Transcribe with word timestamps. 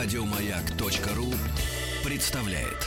Радиомаяк.ру 0.00 1.26
представляет. 2.08 2.86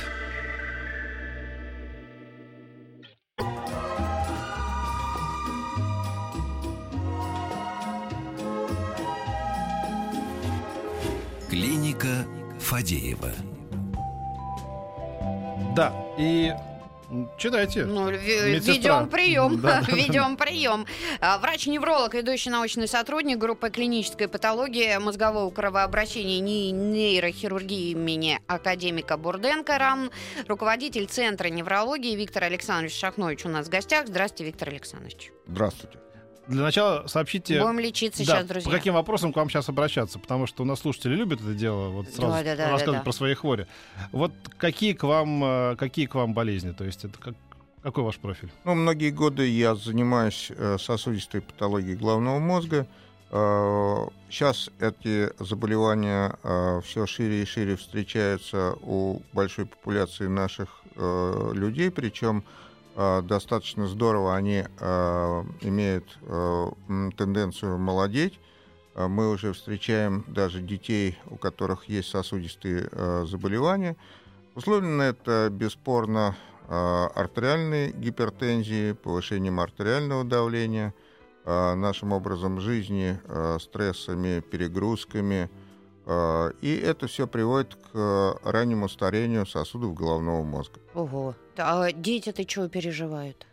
Клиника 11.49 12.25
Фадеева. 12.61 13.33
Да, 15.75 15.93
и 16.17 16.55
Читайте. 17.37 17.85
Ну, 17.85 18.09
ведем 18.09 19.09
прием. 19.09 19.59
Да. 19.59 19.81
Ведем 19.87 20.37
прием. 20.37 20.85
А, 21.19 21.37
Врач-невролог, 21.39 22.13
ведущий 22.13 22.49
научный 22.49 22.87
сотрудник 22.87 23.37
группы 23.37 23.69
клинической 23.69 24.27
патологии 24.27 24.97
мозгового 24.97 25.49
кровообращения 25.51 26.69
и 26.69 26.71
нейрохирургии 26.71 27.91
имени 27.91 28.39
академика 28.47 29.17
Бурденко 29.17 29.77
РАН, 29.77 30.11
руководитель 30.47 31.07
Центра 31.07 31.49
неврологии 31.49 32.15
Виктор 32.15 32.43
Александрович 32.43 32.97
Шахнович 32.97 33.45
у 33.45 33.49
нас 33.49 33.67
в 33.67 33.69
гостях. 33.69 34.07
Здравствуйте, 34.07 34.45
Виктор 34.45 34.69
Александрович. 34.69 35.31
Здравствуйте. 35.47 35.99
Для 36.47 36.63
начала 36.63 37.07
сообщите, 37.07 37.61
Будем 37.61 37.79
лечиться 37.79 38.25
да, 38.25 38.37
сейчас, 38.37 38.45
друзья. 38.47 38.69
по 38.69 38.75
каким 38.75 38.93
вопросам 38.93 39.31
к 39.31 39.35
вам 39.35 39.49
сейчас 39.49 39.69
обращаться, 39.69 40.19
потому 40.19 40.47
что 40.47 40.63
у 40.63 40.65
нас 40.65 40.79
слушатели 40.79 41.15
любят 41.15 41.39
это 41.41 41.53
дело, 41.53 41.89
вот 41.89 42.07
сразу 42.09 42.33
Да, 42.33 42.43
да, 42.43 42.55
да, 42.55 42.71
рассказывать 42.71 42.85
да, 42.85 42.99
да. 42.99 43.03
про 43.03 43.11
свои 43.11 43.33
хвори. 43.35 43.65
Вот 44.11 44.31
какие 44.57 44.93
к 44.93 45.03
вам, 45.03 45.43
э, 45.43 45.75
какие 45.77 46.07
к 46.07 46.15
вам 46.15 46.33
болезни, 46.33 46.71
то 46.71 46.83
есть 46.83 47.05
это 47.05 47.17
как, 47.19 47.35
какой 47.83 48.03
ваш 48.03 48.17
профиль? 48.17 48.49
Ну, 48.65 48.75
многие 48.75 49.11
годы 49.11 49.47
я 49.47 49.75
занимаюсь 49.75 50.51
э, 50.55 50.77
сосудистой 50.79 51.41
патологией 51.41 51.95
головного 51.95 52.39
мозга. 52.39 52.87
Сейчас 54.29 54.69
эти 54.81 55.31
заболевания 55.41 56.35
все 56.83 57.05
шире 57.07 57.43
и 57.43 57.45
шире 57.45 57.77
встречаются 57.77 58.75
у 58.81 59.21
большой 59.31 59.67
популяции 59.67 60.27
наших 60.27 60.81
э, 60.97 61.51
людей, 61.53 61.91
причем 61.91 62.39
э, 62.39 62.70
достаточно 62.95 63.87
здорово 63.87 64.35
они 64.35 64.63
э, 64.65 65.43
имеют 65.61 66.17
м, 66.21 67.11
тенденцию 67.13 67.77
молодеть. 67.77 68.39
Мы 68.95 69.29
уже 69.29 69.53
встречаем 69.53 70.25
даже 70.27 70.61
детей, 70.61 71.17
у 71.29 71.37
которых 71.37 71.85
есть 71.85 72.09
сосудистые 72.09 72.89
заболевания. 73.25 73.95
Условлено 74.53 75.03
это 75.03 75.47
бесспорно 75.49 76.35
артериальной 76.67 77.93
гипертензией, 77.93 78.93
повышением 78.93 79.61
артериального 79.61 80.25
давления, 80.25 80.93
нашим 81.45 82.11
образом 82.11 82.59
жизни, 82.59 83.17
стрессами, 83.59 84.41
перегрузками. 84.41 85.49
Э, 86.05 86.51
И 86.61 86.75
это 86.77 87.07
все 87.07 87.27
приводит 87.27 87.75
к 87.75 87.89
э, 87.93 88.33
раннему 88.43 88.89
старению 88.89 89.45
сосудов 89.45 89.93
головного 89.93 90.43
мозга. 90.43 90.79
Ого. 90.93 91.35
А 91.57 91.91
дети-то 91.91 92.45
чего 92.45 92.67
переживают? 92.67 93.47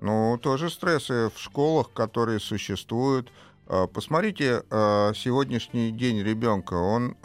Ну, 0.00 0.38
тоже 0.38 0.70
стрессы 0.70 1.30
в 1.34 1.38
школах, 1.38 1.92
которые 1.92 2.40
существуют. 2.40 3.32
Э, 3.66 3.86
Посмотрите 3.86 4.62
сегодняшний 5.14 5.90
день 5.90 6.22
ребенка. 6.22 6.74
Он 6.74 7.16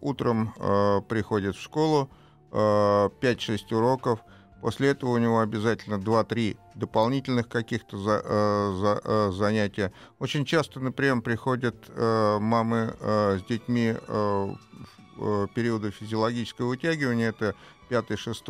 утром 0.00 0.52
приходит 1.08 1.56
в 1.56 1.60
школу, 1.60 2.08
э, 2.52 3.10
5-6 3.20 3.72
уроков. 3.74 4.20
После 4.60 4.90
этого 4.90 5.10
у 5.10 5.18
него 5.18 5.40
обязательно 5.40 5.96
2-3 5.98 6.56
дополнительных 6.74 7.48
каких-то 7.48 7.98
за- 7.98 8.22
э, 8.24 8.76
за- 8.80 9.00
э, 9.04 9.30
занятия. 9.32 9.92
Очень 10.18 10.44
часто 10.44 10.80
на 10.80 10.92
прием 10.92 11.22
приходят 11.22 11.76
э, 11.88 12.38
мамы 12.40 12.94
э, 13.00 13.38
с 13.38 13.42
детьми 13.48 13.94
э, 13.96 14.54
в 15.16 15.44
э, 15.44 15.48
периоды 15.54 15.90
физиологического 15.90 16.68
вытягивания. 16.68 17.30
Это 17.30 17.54
5, 17.88 18.16
6, 18.18 18.44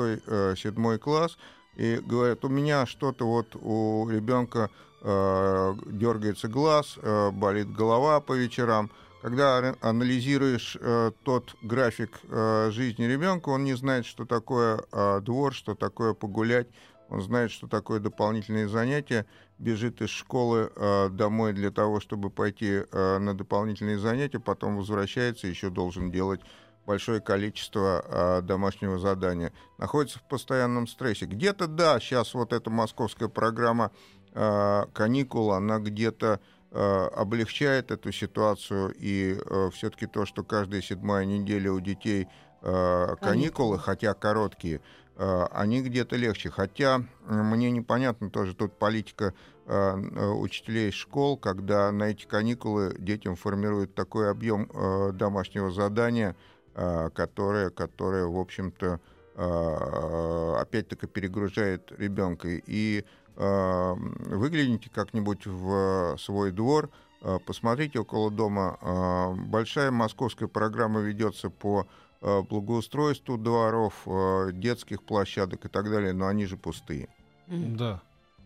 7 0.57 0.99
класс 0.99 1.37
и 1.77 2.01
говорят, 2.05 2.45
у 2.45 2.49
меня 2.49 2.87
что-то 2.87 3.27
вот 3.27 3.57
у 3.57 4.09
ребенка 4.09 4.71
э, 5.01 5.75
дергается 5.87 6.49
глаз, 6.49 6.99
э, 7.03 7.31
болит 7.31 7.73
голова 7.73 8.21
по 8.21 8.35
вечерам. 8.35 8.91
Когда 9.23 9.77
анализируешь 9.81 10.77
э, 10.81 11.13
тот 11.23 11.55
график 11.63 12.21
э, 12.25 12.71
жизни 12.73 13.05
ребенка, 13.05 13.51
он 13.51 13.65
не 13.65 13.75
знает, 13.75 14.05
что 14.05 14.25
такое 14.25 14.83
э, 14.93 15.21
двор, 15.21 15.55
что 15.55 15.75
такое 15.75 16.13
погулять, 16.13 16.67
он 17.13 17.21
знает, 17.21 17.51
что 17.51 17.69
такое 17.69 18.01
дополнительные 18.01 18.69
занятия, 18.69 19.27
бежит 19.59 20.01
из 20.01 20.09
школы 20.09 20.73
э, 20.75 21.11
домой 21.11 21.53
для 21.53 21.71
того, 21.71 22.01
чтобы 22.01 22.31
пойти 22.31 22.85
э, 22.91 23.19
на 23.19 23.37
дополнительные 23.37 23.99
занятия, 23.99 24.41
потом 24.41 24.79
возвращается, 24.79 25.47
еще 25.47 25.69
должен 25.69 26.11
делать 26.11 26.41
большое 26.87 27.21
количество 27.21 28.03
э, 28.03 28.41
домашнего 28.41 28.99
задания, 28.99 29.53
находится 29.77 30.21
в 30.21 30.23
постоянном 30.23 30.87
стрессе. 30.87 31.27
Где-то, 31.27 31.67
да, 31.67 32.01
сейчас 32.01 32.33
вот 32.33 32.55
эта 32.55 32.71
московская 32.71 33.29
программа 33.29 33.93
э, 34.33 34.85
каникул, 34.95 35.53
она 35.53 35.81
где-то 35.81 36.41
э, 36.71 37.09
облегчает 37.15 37.91
эту 37.91 38.11
ситуацию, 38.11 38.95
и 38.97 39.39
все-таки 39.75 40.07
то, 40.07 40.25
что 40.25 40.45
каждая 40.45 40.81
седьмая 40.81 41.27
неделя 41.27 41.73
у 41.73 41.81
детей 41.81 42.27
э, 42.63 43.17
каникулы, 43.21 43.79
хотя 43.79 44.15
короткие, 44.15 44.77
э, 44.77 45.02
они 45.17 45.83
где-то 45.83 46.17
легче. 46.17 46.51
Хотя 46.51 47.03
мне 47.27 47.71
непонятно 47.71 48.31
тоже 48.31 48.55
тут 48.55 48.73
политика 48.73 49.35
э, 49.67 49.73
э, 49.75 50.29
учителей 50.31 50.91
школ, 50.91 51.37
когда 51.37 51.91
на 51.93 52.05
эти 52.05 52.27
каникулы 52.27 52.95
детям 52.99 53.37
формируют 53.37 53.95
такой 53.95 54.31
объем 54.31 54.71
э, 54.73 55.13
домашнего 55.13 55.71
задания, 55.71 56.35
э, 56.75 57.11
которое, 57.15 57.71
которое, 57.71 58.27
в 58.27 58.39
общем-то, 58.39 59.01
э, 59.35 60.55
опять-таки 60.61 61.07
перегружает 61.07 61.93
ребенка. 61.99 62.49
И 62.49 63.05
э, 63.37 63.95
выгляните 63.95 64.91
как-нибудь 64.93 65.47
в 65.47 66.17
свой 66.19 66.53
двор, 66.53 66.91
э, 67.21 67.39
посмотрите 67.47 68.01
около 68.01 68.31
дома. 68.31 68.79
Э, 68.81 69.35
Большая 69.35 69.91
московская 69.91 70.49
программа 70.49 71.01
ведется 71.01 71.51
по 71.51 71.83
э, 71.83 72.02
благоустройству 72.23 73.37
дворов, 73.37 73.95
э, 74.07 74.51
детских 74.53 75.03
площадок 75.03 75.65
и 75.65 75.69
так 75.69 75.91
далее, 75.91 76.13
но 76.13 76.29
они 76.29 76.47
же 76.47 76.57
пустые. 76.57 77.09
Да. 77.49 78.01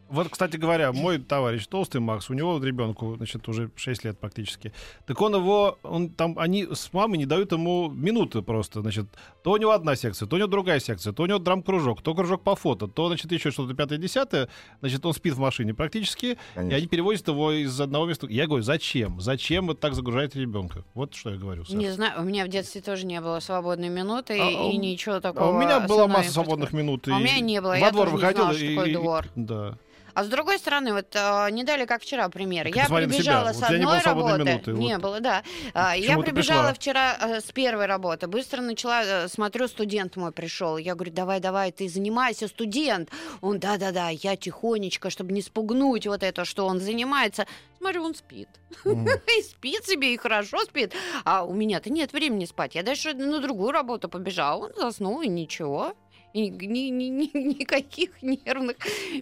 Вот, 0.09 0.29
кстати 0.29 0.57
говоря, 0.57 0.93
мой 0.93 1.19
товарищ 1.19 1.67
толстый 1.67 2.01
Макс, 2.01 2.31
у 2.31 2.35
него 2.35 2.63
ребенку, 2.63 3.17
значит, 3.17 3.49
уже 3.49 3.71
6 3.75 4.05
лет 4.05 4.19
практически. 4.19 4.73
Так 5.07 5.21
он 5.21 5.35
его, 5.35 5.79
он 5.83 6.11
там, 6.11 6.39
они 6.39 6.65
с 6.73 6.93
мамой 6.93 7.19
не 7.19 7.27
дают 7.27 7.51
ему 7.53 7.91
минуты 7.91 8.41
просто, 8.43 8.83
значит, 8.83 9.07
то 9.43 9.51
у 9.53 9.57
него 9.57 9.73
одна 9.73 9.97
секция, 9.97 10.27
то 10.29 10.37
у 10.37 10.39
него 10.39 10.49
другая 10.49 10.79
секция, 10.79 11.13
то 11.13 11.25
у 11.25 11.27
него 11.27 11.39
драм-кружок, 11.41 12.03
то 12.03 12.15
кружок 12.15 12.43
по 12.43 12.55
фото, 12.55 12.87
то, 12.87 13.09
значит, 13.09 13.33
еще 13.33 13.51
что-то 13.51 13.75
пятое-десятое, 13.75 14.49
значит, 14.81 15.05
он 15.05 15.13
спит 15.13 15.35
в 15.35 15.39
машине 15.41 15.75
практически, 15.75 16.27
и 16.27 16.39
Конечно. 16.55 16.77
они 16.77 16.87
перевозят 16.87 17.27
его 17.29 17.51
из 17.53 17.81
одного 17.81 18.07
места. 18.07 18.29
Я 18.29 18.47
говорю, 18.47 18.63
зачем? 18.63 19.21
Зачем 19.21 19.67
вы 19.67 19.75
так 19.75 19.95
загружаете 19.95 20.41
ребенка? 20.41 20.85
Вот 20.95 21.15
что 21.15 21.31
я 21.31 21.37
говорю. 21.37 21.65
Саш. 21.65 21.75
Не 21.75 21.91
знаю, 21.91 22.21
у 22.21 22.25
меня 22.25 22.45
в 22.45 22.49
детстве 22.49 22.81
тоже 22.81 23.07
не 23.07 23.21
было 23.21 23.41
свободной 23.41 23.89
минуты 23.89 24.35
А, 24.41 24.51
и, 24.51 24.55
а 24.57 24.71
и 24.71 24.77
ничего 24.77 25.17
А 25.17 25.21
такого. 25.21 25.51
у 25.57 25.61
меня 25.61 25.81
была 25.81 26.07
масса 26.07 26.31
свободных 26.33 26.73
минут. 26.73 27.09
А 27.09 27.17
у 27.17 27.19
и 27.19 27.23
меня 27.25 27.41
не 27.41 27.61
было, 27.61 27.71
Во 27.71 27.77
я 27.79 27.91
двор 27.91 28.05
тоже 28.11 28.17
не 28.17 28.21
выходил 28.23 28.43
знала, 28.43 28.55
что 28.55 28.65
и- 28.65 28.75
такое 28.77 28.91
и- 28.91 28.93
двор. 28.95 29.27
Да. 29.35 29.79
А 30.17 30.25
с 30.25 30.29
другой 30.29 30.59
стороны, 30.59 30.95
вот 30.95 31.15
а, 31.15 31.51
не 31.51 31.63
дали 31.63 31.85
как 31.85 32.01
вчера 32.01 32.31
пример. 32.31 32.69
Я 32.69 32.87
прибежала 32.87 33.53
с 33.53 33.63
одной 33.63 34.01
работы. 34.01 34.45
минуты, 34.45 34.71
Не 34.71 34.95
вот. 34.95 35.03
было, 35.03 35.21
да. 35.21 35.43
А, 35.75 35.95
Я 35.95 36.17
прибежала 36.17 36.71
пришла? 36.71 36.73
вчера 36.73 37.17
э, 37.21 37.41
с 37.43 37.53
первой 37.53 37.85
работы. 37.85 38.27
Быстро 38.27 38.63
начала, 38.63 39.03
э, 39.05 39.29
смотрю, 39.29 39.69
студент 39.69 40.17
мой 40.17 40.33
пришел. 40.33 40.79
Я 40.79 40.95
говорю, 40.95 41.13
давай, 41.13 41.41
давай, 41.41 41.71
ты 41.71 41.87
занимайся, 41.87 42.49
студент. 42.49 43.11
Он, 43.43 43.59
да-да-да, 43.59 44.09
я 44.09 44.37
тихонечко, 44.37 45.11
чтобы 45.11 45.35
не 45.35 45.43
спугнуть 45.43 46.07
вот 46.07 46.23
это, 46.23 46.47
что 46.47 46.65
он 46.65 46.81
занимается. 46.81 47.47
Смотрю, 47.77 48.03
он 48.05 48.15
спит. 48.15 48.49
И 48.87 49.43
спит 49.43 49.85
себе, 49.85 50.15
и 50.15 50.17
хорошо 50.17 50.61
спит. 50.65 50.95
А 51.25 51.45
у 51.45 51.53
меня-то 51.53 51.91
нет 51.91 52.15
времени 52.15 52.47
спать. 52.47 52.75
Я 52.75 52.83
дальше 52.83 53.13
на 53.13 53.39
другую 53.41 53.71
работу 53.71 54.09
побежала. 54.09 54.65
Он 54.65 54.73
заснул, 54.77 55.21
и 55.21 55.29
ничего. 55.29 55.95
И 56.37 56.51
ни- 56.51 56.91
ни- 56.91 57.09
ни- 57.09 57.39
никаких 57.55 58.11
нервных 58.23 58.77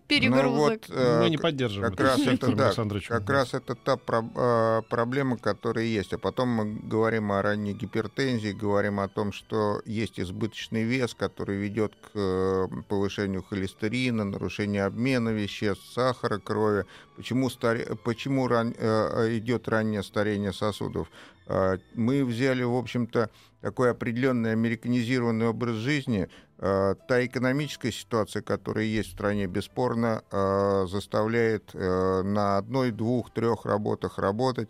перегрузок. 0.08 0.44
Ну 0.44 0.56
вот, 0.56 0.86
э, 0.90 1.20
Мы 1.22 1.30
не 1.30 1.38
поддерживаем. 1.38 1.92
как 1.94 2.00
раз 2.00 2.18
это, 2.26 2.52
да, 2.56 2.72
как 3.08 3.30
раз 3.30 3.54
это 3.54 3.76
та 3.76 3.96
про- 3.96 4.28
э, 4.34 4.82
проблема, 4.90 5.36
которая 5.38 5.84
есть. 5.84 6.12
А 6.12 6.18
потом 6.18 6.48
мы 6.48 6.64
говорим 6.90 7.30
о 7.30 7.40
ранней 7.40 7.72
гипертензии, 7.72 8.50
говорим 8.50 8.98
о 8.98 9.06
том, 9.06 9.32
что 9.32 9.80
есть 9.86 10.18
избыточный 10.18 10.82
вес, 10.82 11.14
который 11.14 11.56
ведет 11.56 11.94
к 11.94 12.10
э, 12.16 12.66
повышению 12.88 13.44
холестерина, 13.44 14.24
нарушению 14.24 14.84
обмена 14.86 15.28
веществ, 15.28 15.92
сахара 15.92 16.38
крови. 16.38 16.84
Почему, 17.16 17.48
старе- 17.48 17.94
почему 18.04 18.48
ран- 18.48 18.74
э, 18.76 19.36
идет 19.38 19.68
раннее 19.68 20.02
старение 20.02 20.52
сосудов? 20.52 21.08
Э, 21.46 21.78
Мы 21.94 22.24
взяли, 22.24 22.64
в 22.64 22.74
общем-то, 22.74 23.30
такой 23.60 23.90
определенный 23.90 24.52
американизированный 24.52 25.46
образ 25.48 25.76
жизни. 25.76 26.28
Э, 26.58 26.94
Та 27.08 27.24
экономическая 27.24 27.92
ситуация, 27.92 28.42
которая 28.42 28.84
есть 28.84 29.10
в 29.10 29.12
стране, 29.12 29.46
бесспорно 29.46 30.22
э, 30.32 30.86
заставляет 30.88 31.70
э, 31.74 32.22
на 32.22 32.58
одной, 32.58 32.90
двух, 32.90 33.32
трех 33.32 33.64
работах 33.64 34.18
работать. 34.18 34.68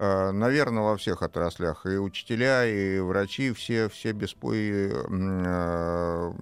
э, 0.00 0.30
наверное, 0.30 0.82
во 0.84 0.96
всех 0.96 1.22
отраслях. 1.22 1.84
И 1.86 1.96
учителя, 1.98 2.64
и 2.66 3.00
врачи, 3.00 3.50
все, 3.52 3.88
все 3.88 4.12
беспои, 4.12 4.92
э, 4.92 6.32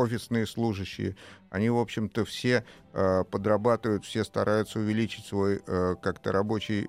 офисные 0.00 0.46
служащие, 0.46 1.16
они, 1.50 1.70
в 1.70 1.78
общем-то, 1.78 2.24
все 2.24 2.64
подрабатывают, 2.92 4.04
все 4.04 4.24
стараются 4.24 4.78
увеличить 4.78 5.26
свой 5.26 5.60
как-то 6.02 6.32
рабочий 6.32 6.86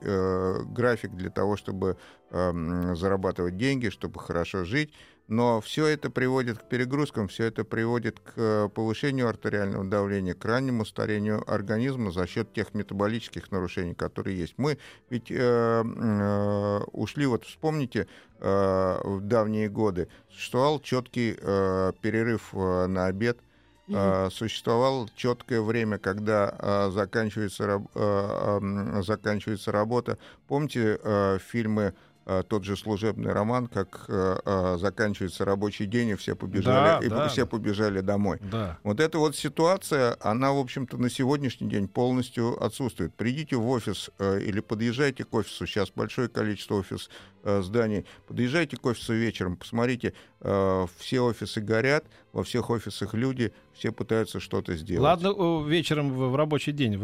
график 0.73 1.11
для 1.11 1.29
того, 1.29 1.57
чтобы 1.57 1.97
зарабатывать 2.31 3.57
деньги, 3.57 3.89
чтобы 3.89 4.19
хорошо 4.19 4.63
жить. 4.63 4.93
Но 5.31 5.61
все 5.61 5.85
это 5.85 6.09
приводит 6.09 6.59
к 6.59 6.63
перегрузкам, 6.63 7.29
все 7.29 7.45
это 7.45 7.63
приводит 7.63 8.19
к 8.19 8.33
э, 8.35 8.67
повышению 8.67 9.29
артериального 9.29 9.85
давления, 9.85 10.33
к 10.33 10.43
раннему 10.43 10.83
старению 10.83 11.49
организма 11.49 12.11
за 12.11 12.27
счет 12.27 12.51
тех 12.51 12.73
метаболических 12.73 13.49
нарушений, 13.49 13.93
которые 13.93 14.37
есть. 14.37 14.55
Мы 14.57 14.77
ведь 15.09 15.31
э, 15.31 15.35
э, 15.37 16.79
ушли, 16.91 17.27
вот 17.27 17.45
вспомните, 17.45 18.07
э, 18.41 19.01
в 19.05 19.21
давние 19.21 19.69
годы 19.69 20.09
существовал 20.29 20.81
четкий 20.81 21.37
э, 21.39 21.93
перерыв 22.01 22.49
э, 22.53 22.87
на 22.87 23.05
обед, 23.05 23.39
Uh-huh. 23.87 24.29
Существовало 24.29 25.09
четкое 25.15 25.59
время, 25.59 25.97
когда 25.97 26.55
uh, 26.59 26.91
заканчивается, 26.91 27.83
uh, 27.93 29.01
заканчивается 29.01 29.73
работа. 29.73 30.17
Помните 30.47 31.39
фильмы 31.51 31.83
Э, 31.83 32.10
тот 32.47 32.63
же 32.63 32.77
служебный 32.77 33.33
роман, 33.33 33.67
как 33.67 34.05
э, 34.07 34.37
э, 34.45 34.77
заканчивается 34.79 35.43
рабочий 35.43 35.85
день, 35.85 36.09
и 36.09 36.15
все 36.15 36.35
побежали, 36.35 36.99
да, 37.01 37.05
и 37.05 37.09
да. 37.09 37.27
все 37.27 37.47
побежали 37.47 38.01
домой. 38.01 38.39
Да. 38.51 38.77
Вот 38.83 38.99
эта 38.99 39.17
вот 39.17 39.35
ситуация, 39.35 40.15
она, 40.21 40.51
в 40.51 40.59
общем-то, 40.59 40.97
на 40.97 41.09
сегодняшний 41.09 41.67
день 41.67 41.87
полностью 41.87 42.63
отсутствует. 42.63 43.13
Придите 43.15 43.55
в 43.55 43.67
офис 43.67 44.11
э, 44.19 44.41
или 44.41 44.59
подъезжайте 44.59 45.23
к 45.23 45.33
офису, 45.33 45.65
сейчас 45.65 45.91
большое 45.91 46.29
количество 46.29 46.75
офис 46.75 47.09
э, 47.43 47.61
зданий, 47.63 48.05
подъезжайте 48.27 48.77
к 48.77 48.85
офису 48.85 49.13
вечером, 49.13 49.57
посмотрите, 49.57 50.13
э, 50.41 50.85
все 50.97 51.21
офисы 51.21 51.59
горят, 51.59 52.05
во 52.33 52.43
всех 52.43 52.69
офисах 52.69 53.13
люди, 53.13 53.51
все 53.73 53.91
пытаются 53.91 54.39
что-то 54.39 54.75
сделать. 54.75 55.03
Ладно, 55.03 55.63
вечером 55.67 56.13
в, 56.13 56.35
рабочий 56.35 56.71
день, 56.71 56.99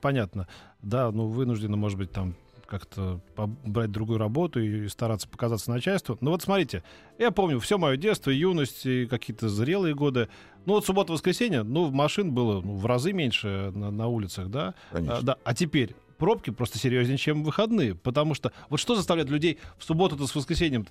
понятно, 0.00 0.46
да, 0.80 1.10
ну, 1.10 1.26
вынуждены, 1.26 1.76
может 1.76 1.98
быть, 1.98 2.12
там 2.12 2.34
как-то 2.70 3.20
брать 3.64 3.90
другую 3.90 4.18
работу 4.18 4.60
и 4.60 4.86
стараться 4.88 5.28
показаться 5.28 5.70
начальству. 5.70 6.16
Но 6.20 6.30
вот 6.30 6.42
смотрите, 6.42 6.84
я 7.18 7.32
помню 7.32 7.58
все 7.58 7.76
мое 7.76 7.96
детство, 7.96 8.30
юность 8.30 8.86
и 8.86 9.06
какие-то 9.06 9.48
зрелые 9.48 9.94
годы. 9.94 10.28
Ну 10.66 10.74
вот 10.74 10.86
суббота-воскресенье, 10.86 11.64
ну 11.64 11.90
машин 11.90 12.32
было 12.32 12.60
ну, 12.60 12.76
в 12.76 12.86
разы 12.86 13.12
меньше 13.12 13.72
на, 13.74 13.90
на 13.90 14.06
улицах, 14.06 14.48
да? 14.48 14.74
Конечно. 14.92 15.18
А, 15.18 15.22
да. 15.22 15.36
А 15.42 15.54
теперь 15.54 15.96
пробки 16.16 16.50
просто 16.50 16.78
серьезнее, 16.78 17.18
чем 17.18 17.42
выходные. 17.42 17.96
Потому 17.96 18.34
что 18.34 18.52
вот 18.68 18.78
что 18.78 18.94
заставляет 18.94 19.30
людей 19.30 19.58
в 19.76 19.84
субботу-то 19.84 20.26
с 20.26 20.34
воскресеньем 20.34 20.84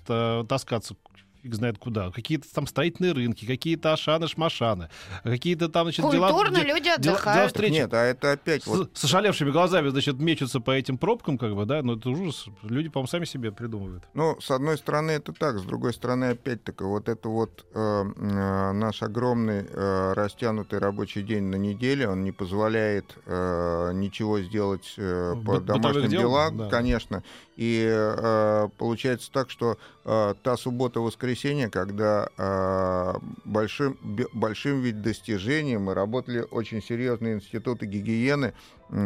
таскаться 0.47 0.95
фиг 1.41 1.55
знает 1.55 1.77
куда. 1.77 2.11
Какие-то 2.11 2.53
там 2.53 2.67
строительные 2.67 3.13
рынки, 3.13 3.45
какие-то 3.45 3.93
ашаны-шмашаны, 3.93 4.89
какие-то 5.23 5.69
там, 5.69 5.85
значит, 5.85 6.09
дела... 6.09 6.31
Культурно 6.31 6.63
люди 6.63 6.89
отдыхают. 6.89 7.53
Дела, 7.53 7.69
Нет, 7.69 7.93
а 7.93 8.03
это 8.03 8.33
опять... 8.33 8.63
С, 8.63 8.67
вот... 8.67 8.91
с 8.93 9.03
ошалевшими 9.03 9.51
глазами, 9.51 9.89
значит, 9.89 10.19
мечутся 10.19 10.59
по 10.59 10.71
этим 10.71 10.97
пробкам, 10.97 11.37
как 11.37 11.55
бы, 11.55 11.65
да, 11.65 11.81
но 11.81 11.93
это 11.93 12.09
ужас. 12.09 12.45
Люди, 12.63 12.89
по-моему, 12.89 13.07
сами 13.07 13.25
себе 13.25 13.51
придумывают. 13.51 14.03
Ну, 14.13 14.39
с 14.39 14.51
одной 14.51 14.77
стороны, 14.77 15.11
это 15.11 15.33
так, 15.33 15.59
с 15.59 15.63
другой 15.63 15.93
стороны, 15.93 16.25
опять-таки, 16.25 16.83
вот 16.83 17.09
это 17.09 17.29
вот 17.29 17.65
э, 17.73 18.05
э, 18.15 18.71
наш 18.73 19.01
огромный 19.01 19.65
э, 19.69 20.13
растянутый 20.13 20.79
рабочий 20.79 21.23
день 21.23 21.43
на 21.43 21.55
неделе, 21.55 22.07
он 22.07 22.23
не 22.23 22.31
позволяет 22.31 23.17
э, 23.25 23.91
ничего 23.93 24.39
сделать 24.41 24.93
э, 24.97 25.35
по 25.45 25.59
домашним 25.59 26.09
делам, 26.09 26.57
да. 26.57 26.69
конечно. 26.69 27.23
И 27.55 27.85
э, 27.85 28.69
получается 28.77 29.29
так, 29.33 29.49
что 29.49 29.77
э, 30.09 30.33
та 30.41 30.57
суббота-воскресенье, 30.57 31.69
когда 31.69 32.27
э, 32.37 33.13
большим, 33.45 33.97
большим 34.33 34.81
ведь 34.81 35.01
достижением 35.01 35.83
мы 35.83 35.93
работали 35.93 36.45
очень 36.51 36.81
серьезные 36.81 37.35
институты 37.35 37.85
гигиены 37.85 38.53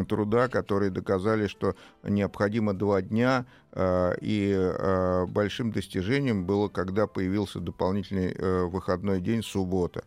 труда, 0.08 0.48
которые 0.48 0.92
доказали, 0.92 1.48
что 1.48 1.76
необходимо 2.04 2.74
два 2.74 3.02
дня, 3.02 3.46
э, 3.74 4.16
и 4.22 5.26
большим 5.28 5.72
достижением 5.72 6.46
было, 6.46 6.70
когда 6.70 7.06
появился 7.06 7.60
дополнительный 7.60 8.34
выходной 8.68 9.20
день 9.20 9.44
суббота. 9.44 10.04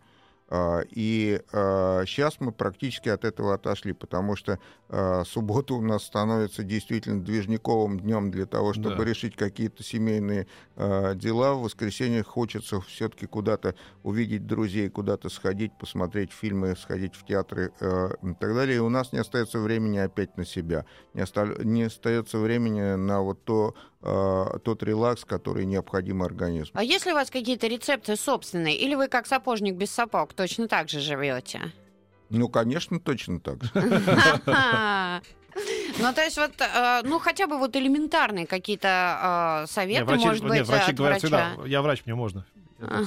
А, 0.49 0.83
и 0.91 1.41
сейчас 1.51 2.37
а, 2.41 2.45
мы 2.45 2.53
практически 2.53 3.09
от 3.09 3.25
этого 3.25 3.55
отошли, 3.55 3.93
потому 3.93 4.37
что 4.37 4.61
а, 4.89 5.25
суббота 5.25 5.75
у 5.75 5.81
нас 5.81 6.05
становится 6.05 6.63
действительно 6.63 7.21
движниковым 7.21 7.99
днем 7.99 8.31
для 8.31 8.47
того, 8.47 8.73
чтобы 8.73 8.97
да. 8.97 9.05
решить 9.05 9.35
какие-то 9.35 9.83
семейные 9.83 10.47
дела. 10.77 11.55
В 11.55 11.63
воскресенье 11.63 12.23
хочется 12.23 12.81
все-таки 12.83 13.27
куда-то 13.27 13.75
увидеть 14.03 14.47
друзей, 14.47 14.89
куда-то 14.89 15.29
сходить, 15.31 15.73
посмотреть 15.79 16.33
фильмы, 16.33 16.77
сходить 16.77 17.15
в 17.15 17.25
театры 17.25 17.73
и 17.81 18.35
так 18.35 18.55
далее. 18.55 18.77
И 18.77 18.81
у 18.81 18.89
нас 18.89 19.13
не 19.13 19.19
остается 19.19 19.59
времени 19.59 19.99
опять 19.99 20.37
на 20.37 20.45
себя, 20.45 20.85
не, 21.15 21.23
оста- 21.23 21.65
не 21.65 21.85
остается 21.85 22.39
времени 22.39 22.95
на 22.95 23.21
вот 23.21 23.43
то 23.45 23.75
тот 24.07 24.83
релакс, 24.83 25.25
который 25.25 25.65
необходим 25.65 26.23
организму. 26.23 26.79
А 26.79 26.85
если 26.85 27.11
у 27.11 27.15
вас 27.15 27.31
какие-то 27.31 27.67
рецепты 27.67 28.17
собственные, 28.17 28.77
или 28.77 28.95
вы 28.95 29.09
как 29.09 29.27
сапожник 29.27 29.75
без 29.75 29.91
сапог 29.91 30.33
точно 30.33 30.69
так 30.69 30.89
же 30.89 31.01
живете? 31.01 31.73
Ну, 32.31 32.49
конечно, 32.49 33.01
точно 33.01 33.41
так 33.41 33.65
же. 33.65 33.71
Ну, 35.99 36.13
то 36.13 36.21
есть 36.21 36.37
вот, 36.37 36.53
э, 36.61 37.01
ну, 37.05 37.19
хотя 37.19 37.47
бы 37.47 37.57
вот 37.57 37.75
элементарные 37.77 38.47
какие-то 38.47 39.63
э, 39.65 39.67
советы, 39.73 40.01
нет, 40.01 40.07
врачи, 40.07 40.27
может 40.27 40.43
быть, 40.45 40.53
нет, 40.53 40.67
врачи 40.67 40.93
говорят 40.93 41.23
врача. 41.23 41.53
всегда, 41.53 41.67
я 41.67 41.81
врач, 41.81 42.03
мне 42.05 42.15
можно. 42.15 42.45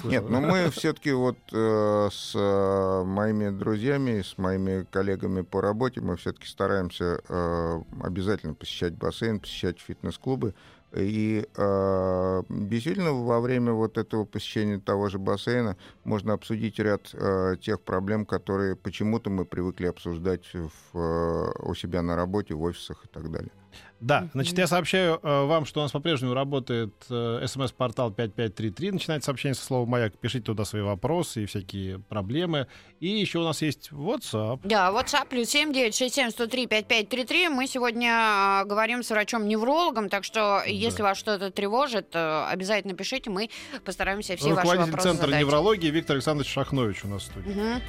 Нет, 0.04 0.28
но 0.30 0.42
мы 0.42 0.72
все-таки 0.72 1.12
вот 1.12 1.38
э, 1.52 2.10
с 2.12 2.34
э, 2.36 3.04
моими 3.04 3.50
друзьями, 3.52 4.22
с 4.22 4.38
моими 4.40 4.84
коллегами 4.90 5.42
по 5.42 5.62
работе, 5.62 6.02
мы 6.02 6.18
все-таки 6.18 6.48
стараемся 6.48 7.22
э, 7.30 7.82
обязательно 8.02 8.56
посещать 8.56 8.94
бассейн, 8.96 9.40
посещать 9.40 9.80
фитнес-клубы. 9.80 10.56
И 10.94 11.46
э, 11.56 12.44
действительно 12.50 13.14
во 13.14 13.40
время 13.42 13.74
вот 13.74 13.98
этого 13.98 14.26
посещения 14.26 14.80
того 14.80 15.10
же 15.10 15.20
бассейна 15.20 15.78
можно 16.04 16.34
обсудить 16.34 16.80
ряд 16.80 17.12
э, 17.14 17.58
тех 17.62 17.80
проблем, 17.82 18.26
которые 18.26 18.76
почему-то 18.76 19.30
мы 19.30 19.46
привыкли 19.46 19.86
обсуждать 19.86 20.46
в, 20.54 20.98
э, 20.98 21.52
у 21.60 21.76
себя 21.76 22.02
на 22.02 22.16
работе, 22.16 22.56
в 22.56 22.62
офисах 22.64 23.06
и 23.06 23.08
так 23.08 23.30
далее. 23.30 23.52
Да, 24.00 24.30
значит, 24.34 24.58
я 24.58 24.68
сообщаю 24.68 25.20
э, 25.22 25.46
вам, 25.46 25.66
что 25.66 25.82
у 25.82 25.84
нас 25.84 25.92
по-прежнему 25.92 26.34
работает 26.34 26.94
э, 27.10 27.46
смс-портал 27.46 28.12
5533. 28.12 28.92
Начинается 28.92 29.26
сообщение 29.26 29.56
со 29.56 29.66
слова 29.66 29.86
«Маяк». 29.86 30.18
Пишите 30.18 30.46
туда 30.46 30.64
свои 30.66 30.82
вопросы 30.82 31.44
и 31.44 31.46
всякие 31.46 32.00
проблемы. 32.00 32.68
И 33.00 33.08
еще 33.08 33.40
у 33.40 33.44
нас 33.44 33.62
есть 33.62 33.92
WhatsApp. 33.92 34.62
Да, 34.64 34.92
WhatsApp 34.92 35.28
плюс 35.30 35.50
7967 35.50 37.50
Мы 37.50 37.68
сегодня 37.68 38.62
э, 38.64 38.66
говорим 38.66 39.04
с 39.04 39.10
врачом-неврологом, 39.10 40.08
так 40.10 40.24
что 40.24 40.62
да. 40.64 40.66
если 40.66 41.02
вас 41.02 41.18
что-то 41.18 41.52
тревожит, 41.52 42.10
э, 42.14 42.46
обязательно 42.50 42.94
пишите, 42.94 43.30
мы 43.30 43.50
постараемся 43.84 44.38
все 44.38 44.54
ваши 44.54 44.68
вопросы 44.68 44.78
Руководитель 44.78 45.04
Центра 45.04 45.28
задать. 45.28 45.42
неврологии 45.42 45.90
Виктор 45.90 46.16
Александрович 46.16 46.50
Шахнович 46.52 47.04
у 47.04 47.10
нас 47.10 47.24
в 47.24 47.26
студии. 47.26 47.50
Угу. 47.50 47.82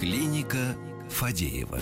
Клиника 0.00 0.74
Фадеева. 1.10 1.78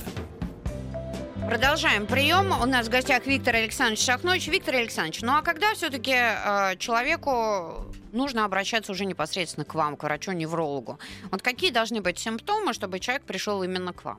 Продолжаем 1.49 2.05
прием. 2.05 2.51
У 2.61 2.67
нас 2.67 2.89
в 2.89 2.91
гостях 2.91 3.25
Виктор 3.27 3.55
Александрович 3.55 4.05
Шахнович. 4.05 4.49
Виктор 4.49 4.75
Александрович, 4.75 5.23
ну 5.23 5.37
а 5.37 5.43
когда 5.43 5.73
все-таки 5.75 6.15
э, 6.15 6.77
человеку 6.79 7.87
нужно 8.11 8.45
обращаться 8.45 8.91
уже 8.91 9.05
непосредственно 9.05 9.65
к 9.65 9.73
вам, 9.73 9.97
к 9.97 10.03
врачу-неврологу? 10.03 10.99
Вот 11.31 11.43
какие 11.43 11.71
должны 11.71 12.01
быть 12.01 12.19
симптомы, 12.19 12.73
чтобы 12.73 12.99
человек 12.99 13.23
пришел 13.23 13.63
именно 13.63 13.93
к 13.93 14.03
вам? 14.03 14.19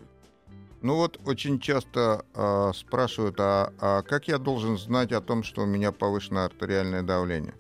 Ну 0.82 0.96
вот 0.96 1.20
очень 1.26 1.60
часто 1.60 2.24
э, 2.34 2.72
спрашивают, 2.74 3.36
а, 3.42 3.74
а 3.82 4.02
как 4.04 4.30
я 4.30 4.38
должен 4.38 4.78
знать 4.78 5.12
о 5.12 5.20
том, 5.20 5.44
что 5.44 5.64
у 5.64 5.66
меня 5.66 5.92
повышенное 5.92 6.46
артериальное 6.46 7.04
давление? 7.04 7.54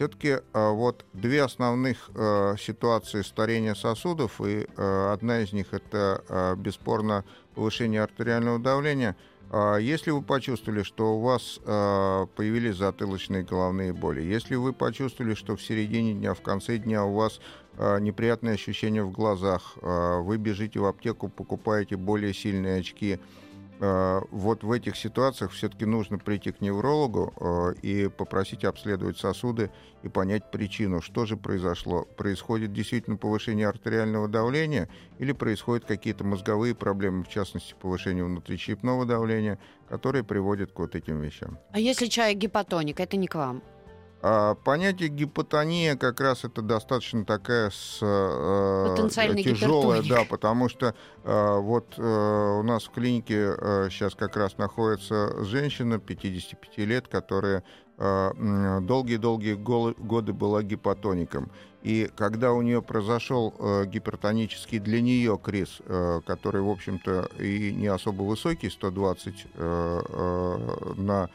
Все-таки 0.00 0.38
а, 0.54 0.70
вот 0.70 1.04
две 1.12 1.42
основных 1.42 2.08
а, 2.14 2.54
ситуации 2.58 3.20
старения 3.20 3.74
сосудов, 3.74 4.40
и 4.40 4.66
а, 4.78 5.12
одна 5.12 5.40
из 5.42 5.52
них 5.52 5.74
это 5.74 6.56
бесспорно 6.56 7.22
повышение 7.54 8.02
артериального 8.02 8.58
давления. 8.58 9.14
Если 9.52 10.10
вы 10.10 10.22
почувствовали, 10.22 10.84
что 10.84 11.16
у 11.16 11.20
вас 11.20 11.58
появились 11.64 12.76
затылочные 12.76 13.42
головные 13.42 13.92
боли, 13.92 14.22
если 14.22 14.54
вы 14.54 14.72
почувствовали, 14.72 15.34
что 15.34 15.56
в 15.56 15.62
середине 15.62 16.14
дня, 16.14 16.34
в 16.34 16.40
конце 16.40 16.78
дня 16.78 17.04
у 17.04 17.14
вас 17.14 17.40
неприятные 17.76 18.54
ощущения 18.54 19.02
в 19.02 19.10
глазах, 19.10 19.76
вы 19.82 20.36
бежите 20.38 20.78
в 20.78 20.86
аптеку, 20.86 21.28
покупаете 21.28 21.96
более 21.96 22.32
сильные 22.32 22.78
очки, 22.78 23.14
э, 23.14 23.18
вот 24.30 24.62
в 24.62 24.70
этих 24.72 24.96
ситуациях 24.96 25.52
все-таки 25.52 25.86
нужно 25.86 26.18
прийти 26.18 26.52
к 26.52 26.60
неврологу 26.60 27.32
э, 27.40 27.80
и 27.80 28.08
попросить 28.08 28.64
обследовать 28.64 29.16
сосуды 29.16 29.70
и 30.02 30.08
понять 30.08 30.50
причину, 30.50 31.00
что 31.00 31.24
же 31.24 31.38
произошло. 31.38 32.04
Происходит 32.16 32.74
действительно 32.74 33.16
повышение 33.16 33.66
артериального 33.66 34.28
давления 34.28 34.90
или 35.18 35.32
происходят 35.32 35.86
какие-то 35.86 36.24
мозговые 36.24 36.74
проблемы, 36.74 37.24
в 37.24 37.28
частности, 37.28 37.74
повышение 37.80 38.24
внутричерепного 38.24 39.06
давления, 39.06 39.58
которые 39.88 40.24
приводят 40.24 40.72
к 40.72 40.78
вот 40.78 40.94
этим 40.94 41.20
вещам. 41.22 41.58
А 41.72 41.80
если 41.80 42.06
человек 42.06 42.36
гипотоник, 42.36 43.00
это 43.00 43.16
не 43.16 43.28
к 43.28 43.34
вам? 43.34 43.62
А 44.22 44.54
понятие 44.54 45.08
гипотония 45.08 45.96
как 45.96 46.20
раз 46.20 46.44
это 46.44 46.60
достаточно 46.60 47.24
такая 47.24 47.70
с, 47.70 48.00
э, 48.02 49.08
тяжелая, 49.42 50.02
да, 50.02 50.24
потому 50.28 50.68
что 50.68 50.94
э, 51.24 51.58
вот 51.58 51.94
э, 51.96 52.02
у 52.02 52.62
нас 52.62 52.84
в 52.84 52.90
клинике 52.90 53.54
э, 53.56 53.88
сейчас 53.90 54.14
как 54.14 54.36
раз 54.36 54.58
находится 54.58 55.42
женщина 55.44 55.98
55 55.98 56.78
лет, 56.86 57.08
которая 57.08 57.64
э, 57.96 58.80
долгие-долгие 58.82 59.54
годы 59.54 60.34
была 60.34 60.62
гипотоником. 60.62 61.50
И 61.82 62.10
когда 62.14 62.52
у 62.52 62.60
нее 62.60 62.82
произошел 62.82 63.54
э, 63.58 63.86
гипертонический 63.86 64.80
для 64.80 65.00
нее 65.00 65.40
криз, 65.42 65.78
э, 65.86 66.20
который, 66.26 66.60
в 66.60 66.68
общем-то, 66.68 67.30
и 67.38 67.72
не 67.72 67.86
особо 67.86 68.24
высокий, 68.24 68.68
120 68.68 69.46
э, 69.54 70.02
э, 70.06 70.92
на 70.98 71.30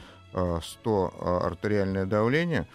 100 0.62 1.14
а, 1.20 1.48
артериальное 1.48 2.06
давление, 2.06 2.68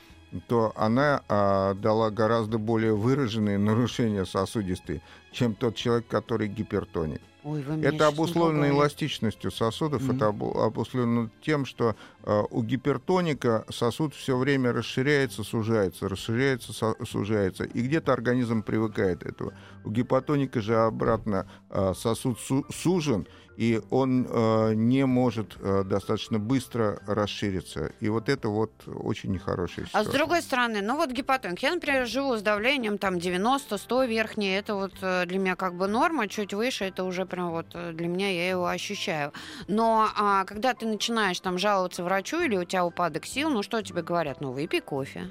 то 0.49 0.73
она 0.76 1.23
а, 1.29 1.75
дала 1.75 2.11
гораздо 2.11 2.59
более 2.59 2.95
выраженные 2.95 3.59
нарушения 3.71 4.25
сосудистые, 4.25 5.02
чем 5.33 5.55
тот 5.55 5.75
человек, 5.75 6.07
который 6.09 6.49
гипертоник. 6.49 7.21
Ой, 7.43 7.64
это 7.83 8.09
обусловлено 8.09 8.69
эластичностью 8.69 9.50
сосудов, 9.50 10.02
mm-hmm. 10.02 10.17
это 10.17 10.29
обусловлено 10.67 11.31
тем, 11.40 11.64
что 11.64 11.97
э, 12.23 12.43
у 12.50 12.62
гипертоника 12.62 13.64
сосуд 13.71 14.14
все 14.14 14.37
время 14.37 14.75
расширяется, 14.75 15.43
сужается, 15.43 16.07
расширяется, 16.09 16.75
со, 16.75 16.95
сужается, 17.07 17.64
и 17.64 17.81
где-то 17.81 18.12
организм 18.12 18.62
привыкает 18.62 19.21
к 19.21 19.26
этому. 19.26 19.52
У 19.85 19.90
гипотоника 19.90 20.61
же 20.61 20.76
обратно 20.76 21.47
э, 21.71 21.95
сосуд 21.97 22.38
су- 22.38 22.67
сужен, 22.71 23.26
и 23.61 23.79
он 23.90 24.26
э, 24.26 24.73
не 24.75 25.05
может 25.05 25.55
э, 25.61 25.85
достаточно 25.85 26.38
быстро 26.38 26.99
расшириться. 27.07 27.93
И 28.00 28.09
вот 28.09 28.31
это 28.31 28.49
вот 28.49 28.73
очень 28.87 29.33
нехорошая 29.33 29.85
ситуация. 29.85 30.00
А 30.00 30.11
с 30.11 30.17
другой 30.17 30.40
стороны, 30.40 30.81
ну 30.81 30.97
вот 30.97 31.11
гипотоник. 31.11 31.59
Я, 31.59 31.75
например, 31.75 32.07
живу 32.07 32.38
с 32.38 32.43
давлением 32.43 32.97
там 32.97 33.17
90-100 33.17 34.07
верхнее. 34.07 34.59
Это 34.59 34.76
вот 34.76 34.95
э, 35.02 35.26
для 35.26 35.38
меня 35.38 35.57
как 35.57 35.75
бы 35.75 35.88
норма. 35.88 36.26
Чуть 36.26 36.55
выше, 36.55 36.87
это 36.87 37.05
уже 37.05 37.26
прям 37.26 37.50
вот 37.50 37.67
э, 37.75 37.93
для 37.93 38.09
меня 38.09 38.31
я 38.31 38.49
его 38.49 38.67
ощущаю. 38.67 39.35
Но 39.69 40.09
а, 40.17 40.47
когда 40.47 40.73
ты 40.73 40.87
начинаешь 40.87 41.38
там 41.40 41.59
жаловаться 41.59 42.02
врачу 42.02 42.40
или 42.40 42.57
у 42.57 42.64
тебя 42.64 42.87
упадок 42.87 43.26
сил, 43.26 43.50
ну 43.50 43.62
что 43.62 43.83
тебе 43.83 44.00
говорят? 44.00 44.40
Ну 44.40 44.52
выпей 44.52 44.81
кофе. 44.81 45.31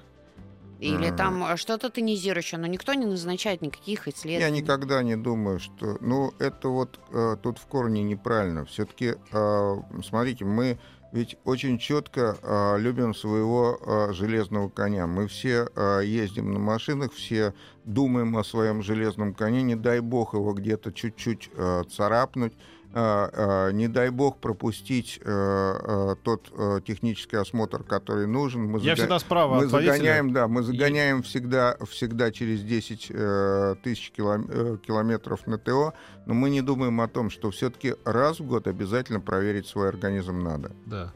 Или 0.80 1.10
mm. 1.10 1.16
там 1.16 1.44
э, 1.44 1.58
что-то 1.58 1.90
тонизирующее, 1.90 2.60
но 2.60 2.68
никто 2.68 2.94
не 2.94 3.06
назначает 3.06 3.62
никаких 3.62 4.08
исследований. 4.08 4.56
Я 4.56 4.62
никогда 4.62 5.04
не 5.04 5.18
думаю, 5.18 5.60
что... 5.60 5.98
Ну, 6.00 6.34
это 6.40 6.70
вот 6.70 7.00
э, 7.12 7.36
тут 7.42 7.58
в 7.58 7.66
корне 7.68 8.02
неправильно. 8.02 8.66
Все-таки, 8.66 9.16
э, 9.32 9.76
смотрите, 10.04 10.46
мы 10.46 10.80
ведь 11.12 11.38
очень 11.44 11.80
четко 11.80 12.38
э, 12.42 12.78
любим 12.80 13.14
своего 13.14 13.78
э, 13.82 14.14
железного 14.14 14.70
коня. 14.70 15.06
Мы 15.06 15.28
все 15.28 15.68
э, 15.76 16.02
ездим 16.06 16.54
на 16.54 16.60
машинах, 16.60 17.12
все 17.14 17.54
думаем 17.84 18.38
о 18.38 18.44
своем 18.44 18.82
железном 18.82 19.34
коне. 19.34 19.64
Не 19.64 19.76
дай 19.76 20.00
бог 20.00 20.34
его 20.34 20.54
где-то 20.54 20.94
чуть-чуть 20.94 21.50
э, 21.56 21.84
царапнуть 21.90 22.54
не 22.94 23.88
дай 23.88 24.10
бог 24.10 24.38
пропустить 24.38 25.20
э, 25.24 25.30
э, 25.30 26.16
тот 26.24 26.52
э, 26.52 26.80
технический 26.86 27.36
осмотр, 27.36 27.84
который 27.84 28.26
нужен. 28.26 28.64
Мы 28.66 28.80
Я 28.80 28.96
зага... 28.96 28.96
всегда 28.96 29.20
справа 29.20 29.56
мы 29.56 29.68
загоняем, 29.68 30.34
да, 30.34 30.48
мы 30.48 30.64
загоняем 30.64 31.22
всегда, 31.22 31.78
всегда 31.88 32.32
через 32.32 32.64
10 32.64 33.82
тысяч 33.84 34.12
километров 34.12 35.46
на 35.46 35.58
ТО, 35.58 35.94
но 36.26 36.34
мы 36.34 36.50
не 36.50 36.62
думаем 36.62 37.00
о 37.02 37.08
том, 37.08 37.30
что 37.30 37.52
все-таки 37.52 37.94
раз 38.06 38.40
в 38.40 38.48
год 38.48 38.68
обязательно 38.68 39.20
проверить 39.20 39.68
свой 39.68 39.90
организм 39.90 40.40
надо. 40.42 40.72
Да. 40.86 41.14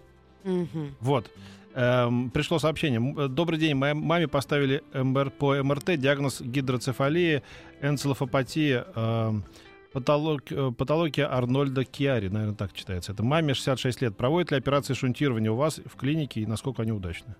Вот. 1.00 1.32
Эм, 1.76 2.30
пришло 2.30 2.60
сообщение. 2.60 3.30
Добрый 3.30 3.58
день. 3.58 3.74
Моей 3.76 3.96
маме 3.96 4.28
поставили 4.28 4.84
МР, 4.94 5.32
по 5.32 5.56
МРТ 5.64 5.98
диагноз 5.98 6.42
гидроцефалии, 6.42 7.42
энцелофопатия. 7.82 8.86
Эм, 8.96 9.44
Патолог, 9.94 10.52
э, 10.52 10.72
патология 10.72 11.28
Арнольда 11.28 11.86
Киари, 11.86 12.28
наверное, 12.28 12.56
так 12.56 12.74
читается. 12.74 13.12
Это 13.12 13.24
маме 13.24 13.54
66 13.54 14.02
лет. 14.02 14.18
Проводят 14.18 14.52
ли 14.52 14.58
операции 14.58 14.96
шунтирования 14.96 15.52
у 15.52 15.56
вас 15.56 15.80
в 15.86 15.96
клинике 15.96 16.42
и 16.42 16.48
насколько 16.48 16.82
они 16.82 16.92
удачны? 16.92 17.36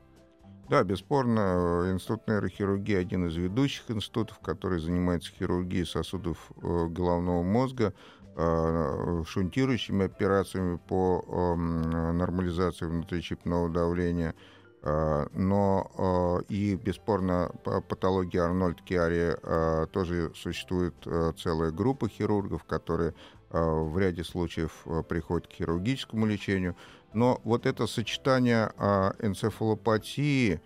Да, 0.70 0.84
бесспорно, 0.84 1.90
институт 1.92 2.28
нейрохирургии 2.28 2.96
один 2.96 3.28
из 3.28 3.36
ведущих 3.36 3.90
институтов, 3.90 4.40
который 4.40 4.80
занимается 4.80 5.32
хирургией 5.34 5.86
сосудов 5.86 6.52
э, 6.62 6.88
головного 6.90 7.42
мозга, 7.42 7.94
э, 8.36 9.24
шунтирующими 9.28 10.06
операциями 10.06 10.80
по 10.88 11.26
эм, 11.28 12.18
нормализации 12.18 12.86
внутричепного 12.86 13.68
давления– 13.70 14.36
Э, 14.46 14.53
но 14.84 16.42
э, 16.50 16.54
и, 16.54 16.76
бесспорно, 16.76 17.52
по 17.64 17.80
патологии 17.80 18.38
Арнольд 18.38 18.82
Киари 18.82 19.38
э, 19.42 19.88
тоже 19.92 20.32
существует 20.36 20.96
целая 21.38 21.72
группа 21.72 22.10
хирургов, 22.10 22.64
которые 22.66 23.14
в 23.50 24.00
ряде 24.00 24.24
случаев 24.24 24.86
приходят 25.08 25.48
к 25.48 25.52
хирургическому 25.52 26.26
лечению. 26.26 26.76
Но 27.14 27.40
вот 27.44 27.66
это 27.66 27.88
сочетание 27.88 28.72
энцефалопатии, 29.20 30.54
э, 30.54 30.56
э, 30.56 30.60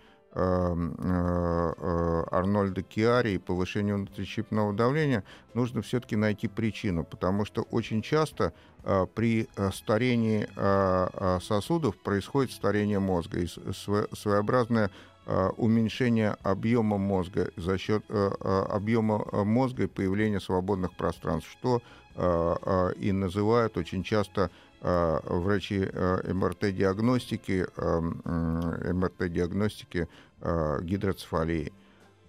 Арнольда 2.30 2.82
Киари 2.82 3.32
и 3.32 3.38
повышению 3.38 3.96
внутричипного 3.96 4.72
давления, 4.72 5.24
нужно 5.54 5.82
все-таки 5.82 6.16
найти 6.16 6.48
причину, 6.48 7.04
потому 7.04 7.44
что 7.44 7.62
очень 7.62 8.02
часто 8.02 8.52
э, 8.84 9.06
при 9.14 9.48
старении 9.72 10.48
сосудов 11.40 11.96
происходит 11.96 12.52
старение 12.52 12.98
мозга 12.98 13.40
и 13.40 13.46
своеобразное 13.46 14.90
уменьшение 15.58 16.36
объема 16.42 16.96
мозга 16.96 17.50
за 17.56 17.76
счет 17.76 18.02
объема 18.08 19.26
мозга 19.44 19.82
и 19.82 19.86
появления 19.86 20.40
свободных 20.40 20.96
пространств, 20.96 21.50
что 21.50 21.82
и 22.98 23.12
называют 23.12 23.76
очень 23.76 24.02
часто 24.02 24.50
Э, 24.50 24.67
врачи 24.80 25.88
э, 25.92 26.32
МРТ-диагностики, 26.32 27.66
э, 27.76 28.00
МРТ-диагностики 28.92 30.08
гидроцефалии. 30.82 31.72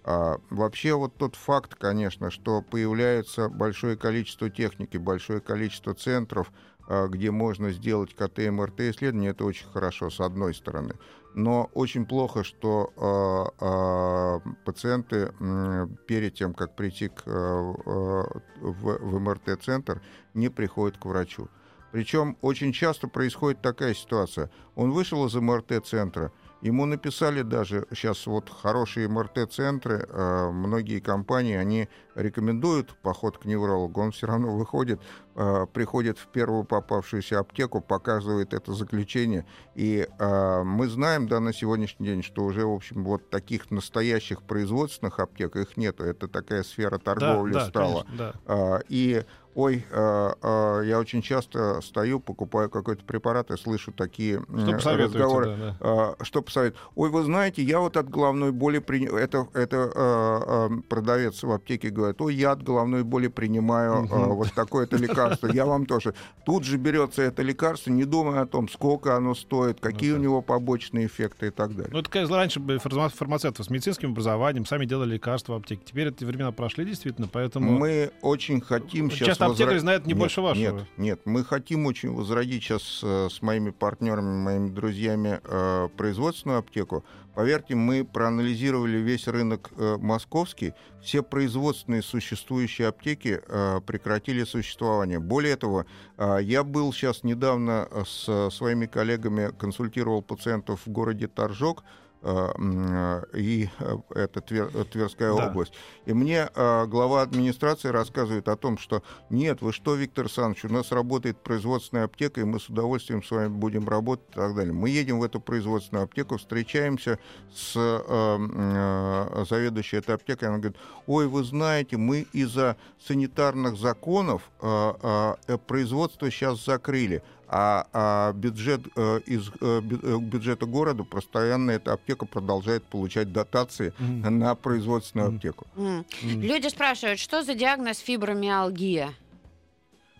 А 0.02 0.40
вообще 0.50 0.94
вот 0.94 1.14
тот 1.16 1.36
факт, 1.36 1.76
конечно, 1.76 2.30
что 2.30 2.60
появляется 2.60 3.48
большое 3.48 3.96
количество 3.96 4.50
техники, 4.50 4.96
большое 4.96 5.40
количество 5.40 5.94
центров, 5.94 6.50
где 6.88 7.30
можно 7.30 7.70
сделать 7.70 8.16
КТ 8.16 8.50
МРТ 8.50 8.80
исследования, 8.80 9.28
это 9.28 9.44
очень 9.44 9.68
хорошо, 9.68 10.10
с 10.10 10.18
одной 10.18 10.54
стороны. 10.54 10.96
Но 11.34 11.70
очень 11.74 12.06
плохо, 12.06 12.42
что 12.42 12.92
э, 12.96 13.64
э, 13.64 14.50
пациенты 14.64 15.32
э, 15.38 15.86
перед 16.06 16.34
тем, 16.34 16.54
как 16.54 16.74
прийти 16.74 17.08
к, 17.08 17.22
э, 17.26 17.30
в, 17.30 18.98
в 18.98 19.20
МРТ-центр, 19.20 20.02
не 20.34 20.48
приходят 20.48 20.98
к 20.98 21.04
врачу. 21.04 21.48
Причем 21.92 22.36
очень 22.40 22.72
часто 22.72 23.08
происходит 23.08 23.62
такая 23.62 23.94
ситуация. 23.94 24.50
Он 24.74 24.92
вышел 24.92 25.26
из 25.26 25.34
МРТ-центра, 25.34 26.32
ему 26.60 26.86
написали 26.86 27.42
даже, 27.42 27.86
сейчас 27.90 28.26
вот 28.26 28.50
хорошие 28.50 29.08
МРТ-центры, 29.08 30.06
э, 30.08 30.50
многие 30.50 31.00
компании, 31.00 31.56
они 31.56 31.88
рекомендуют 32.14 32.94
поход 33.02 33.38
к 33.38 33.44
неврологу, 33.44 34.00
он 34.00 34.12
все 34.12 34.26
равно 34.26 34.56
выходит, 34.56 35.00
э, 35.40 35.66
приходит 35.72 36.18
в 36.18 36.26
первую 36.26 36.64
попавшуюся 36.64 37.38
аптеку, 37.38 37.80
показывает 37.80 38.52
это 38.52 38.74
заключение. 38.74 39.46
И 39.74 40.06
э, 40.06 40.62
мы 40.62 40.88
знаем, 40.88 41.28
да, 41.28 41.40
на 41.40 41.54
сегодняшний 41.54 42.06
день, 42.06 42.22
что 42.22 42.44
уже, 42.44 42.66
в 42.66 42.72
общем, 42.72 43.04
вот 43.04 43.30
таких 43.30 43.70
настоящих 43.70 44.42
производственных 44.42 45.18
аптек 45.18 45.56
их 45.56 45.76
нету. 45.76 46.04
Это 46.04 46.28
такая 46.28 46.62
сфера 46.62 46.98
торговли 46.98 47.54
да, 47.54 47.66
стала. 47.66 48.04
Да, 48.04 48.32
конечно, 48.32 48.40
да. 48.46 48.78
Э, 48.78 48.80
и 48.88 49.24
ой, 49.54 49.84
э, 49.90 50.32
э, 50.42 50.82
я 50.86 50.98
очень 50.98 51.22
часто 51.22 51.80
стою, 51.80 52.20
покупаю 52.20 52.70
какой-то 52.70 53.04
препарат 53.04 53.50
и 53.50 53.56
слышу 53.56 53.92
такие 53.92 54.42
что 54.78 54.96
разговоры. 54.96 55.46
Да, 55.46 55.56
да. 55.56 55.76
Э, 56.20 56.24
что 56.24 56.42
посоветуют? 56.42 56.80
Ой, 56.94 57.10
вы 57.10 57.22
знаете, 57.24 57.62
я 57.62 57.80
вот 57.80 57.96
от 57.96 58.08
головной 58.08 58.52
боли... 58.52 58.78
При... 58.78 59.04
Это, 59.06 59.48
это 59.54 59.90
э, 59.94 60.68
э, 60.70 60.80
продавец 60.88 61.42
в 61.42 61.50
аптеке 61.50 61.90
говорит, 61.90 62.20
ой, 62.20 62.34
я 62.34 62.52
от 62.52 62.62
головной 62.62 63.02
боли 63.02 63.28
принимаю 63.28 64.04
э, 64.04 64.06
вот 64.08 64.52
такое-то 64.52 64.96
лекарство 64.96 65.29
лекарство, 65.30 65.46
я 65.48 65.66
вам 65.66 65.86
тоже. 65.86 66.14
Тут 66.44 66.64
же 66.64 66.76
берется 66.76 67.22
это 67.22 67.42
лекарство, 67.42 67.90
не 67.90 68.04
думая 68.04 68.42
о 68.42 68.46
том, 68.46 68.68
сколько 68.68 69.16
оно 69.16 69.34
стоит, 69.34 69.80
какие 69.80 70.10
Ну 70.10 70.16
у 70.16 70.18
да. 70.18 70.22
него 70.24 70.42
побочные 70.42 71.06
эффекты 71.06 71.48
и 71.48 71.50
так 71.50 71.74
далее. 71.74 71.90
Ну, 71.92 72.00
это, 72.00 72.10
конечно, 72.10 72.36
раньше 72.36 72.60
фармацевты 72.60 73.64
с 73.64 73.70
медицинским 73.70 74.10
образованием, 74.12 74.66
сами 74.66 74.86
делали 74.86 75.14
лекарства 75.14 75.54
в 75.54 75.56
аптеке. 75.56 75.82
Теперь 75.84 76.08
эти 76.08 76.24
времена 76.24 76.52
прошли, 76.52 76.84
действительно, 76.84 77.28
поэтому... 77.28 77.72
Мы 77.72 78.10
очень 78.22 78.60
хотим 78.60 79.10
сейчас... 79.10 79.28
Часто 79.28 79.46
аптекарь 79.46 79.78
знает 79.78 80.06
не 80.06 80.12
Нет, 80.12 80.18
больше 80.18 80.40
вашего. 80.40 80.78
Нет, 80.78 80.84
нет, 80.96 81.20
мы 81.24 81.44
хотим 81.44 81.86
очень 81.86 82.10
возродить 82.10 82.62
сейчас 82.62 83.00
э, 83.02 83.28
с 83.30 83.42
моими 83.42 83.70
партнерами, 83.70 84.34
моими 84.36 84.70
друзьями 84.70 85.40
э, 85.44 85.88
производственную 85.96 86.58
аптеку. 86.58 87.04
Поверьте, 87.40 87.74
мы 87.74 88.04
проанализировали 88.04 88.98
весь 88.98 89.26
рынок 89.26 89.70
э, 89.74 89.96
московский. 89.98 90.74
Все 91.00 91.22
производственные 91.22 92.02
существующие 92.02 92.86
аптеки 92.86 93.40
э, 93.42 93.80
прекратили 93.86 94.44
существование. 94.44 95.20
Более 95.20 95.56
того, 95.56 95.86
э, 96.18 96.36
я 96.42 96.64
был 96.64 96.92
сейчас 96.92 97.22
недавно 97.22 97.88
э, 97.90 98.02
с 98.06 98.50
своими 98.54 98.84
коллегами, 98.84 99.52
консультировал 99.58 100.20
пациентов 100.20 100.82
в 100.84 100.90
городе 100.90 101.28
Торжок, 101.28 101.82
и 102.22 103.68
э, 103.78 103.96
это 104.14 104.40
Твер- 104.40 104.70
э, 104.74 104.84
Тверская 104.84 105.34
Да. 105.34 105.48
область. 105.48 105.72
И 106.04 106.12
мне 106.12 106.48
э, 106.54 106.86
глава 106.86 107.22
администрации 107.22 107.88
рассказывает 107.88 108.48
о 108.48 108.56
том, 108.56 108.76
что 108.78 109.02
нет, 109.30 109.62
вы 109.62 109.72
что, 109.72 109.94
Виктор 109.94 110.24
Александрович, 110.26 110.64
у 110.66 110.72
нас 110.72 110.92
работает 110.92 111.38
производственная 111.38 112.04
аптека, 112.04 112.40
и 112.40 112.44
мы 112.44 112.60
с 112.60 112.68
удовольствием 112.68 113.22
с 113.22 113.30
вами 113.30 113.48
будем 113.48 113.88
работать 113.88 114.28
и 114.30 114.34
так 114.34 114.54
далее. 114.54 114.72
Мы 114.72 114.90
едем 114.90 115.18
в 115.20 115.24
эту 115.24 115.40
производственную 115.40 116.04
аптеку, 116.04 116.36
встречаемся 116.36 117.18
с 117.54 117.72
э, 117.76 118.00
э, 118.08 119.44
заведующей 119.48 119.98
этой 119.98 120.14
аптекой, 120.14 120.48
она 120.48 120.58
говорит, 120.58 120.78
ой, 121.06 121.26
вы 121.26 121.42
знаете, 121.44 121.96
мы 121.96 122.26
из-за 122.32 122.76
санитарных 123.06 123.76
законов 123.78 124.42
э, 124.60 125.36
э, 125.48 125.58
производство 125.66 126.30
сейчас 126.30 126.64
закрыли, 126.64 127.22
а, 127.52 127.86
а 127.92 128.32
бюджет 128.32 128.82
э, 128.94 129.20
из 129.26 129.48
э, 129.60 129.82
э, 129.82 130.18
бюджета 130.18 130.66
города 130.66 131.02
постоянно 131.02 131.72
эта 131.72 131.92
аптека 131.92 132.24
продолжает 132.24 132.84
получать 132.84 133.32
дотации 133.32 133.92
Мгм. 133.98 134.38
на 134.38 134.54
производственную 134.54 135.28
Мгм. 135.30 135.36
аптеку. 135.36 135.66
М. 135.76 136.06
М. 136.22 136.42
Люди 136.42 136.68
спрашивают, 136.68 137.18
что 137.18 137.42
за 137.42 137.54
диагноз 137.54 137.98
фибромиалгия? 137.98 139.14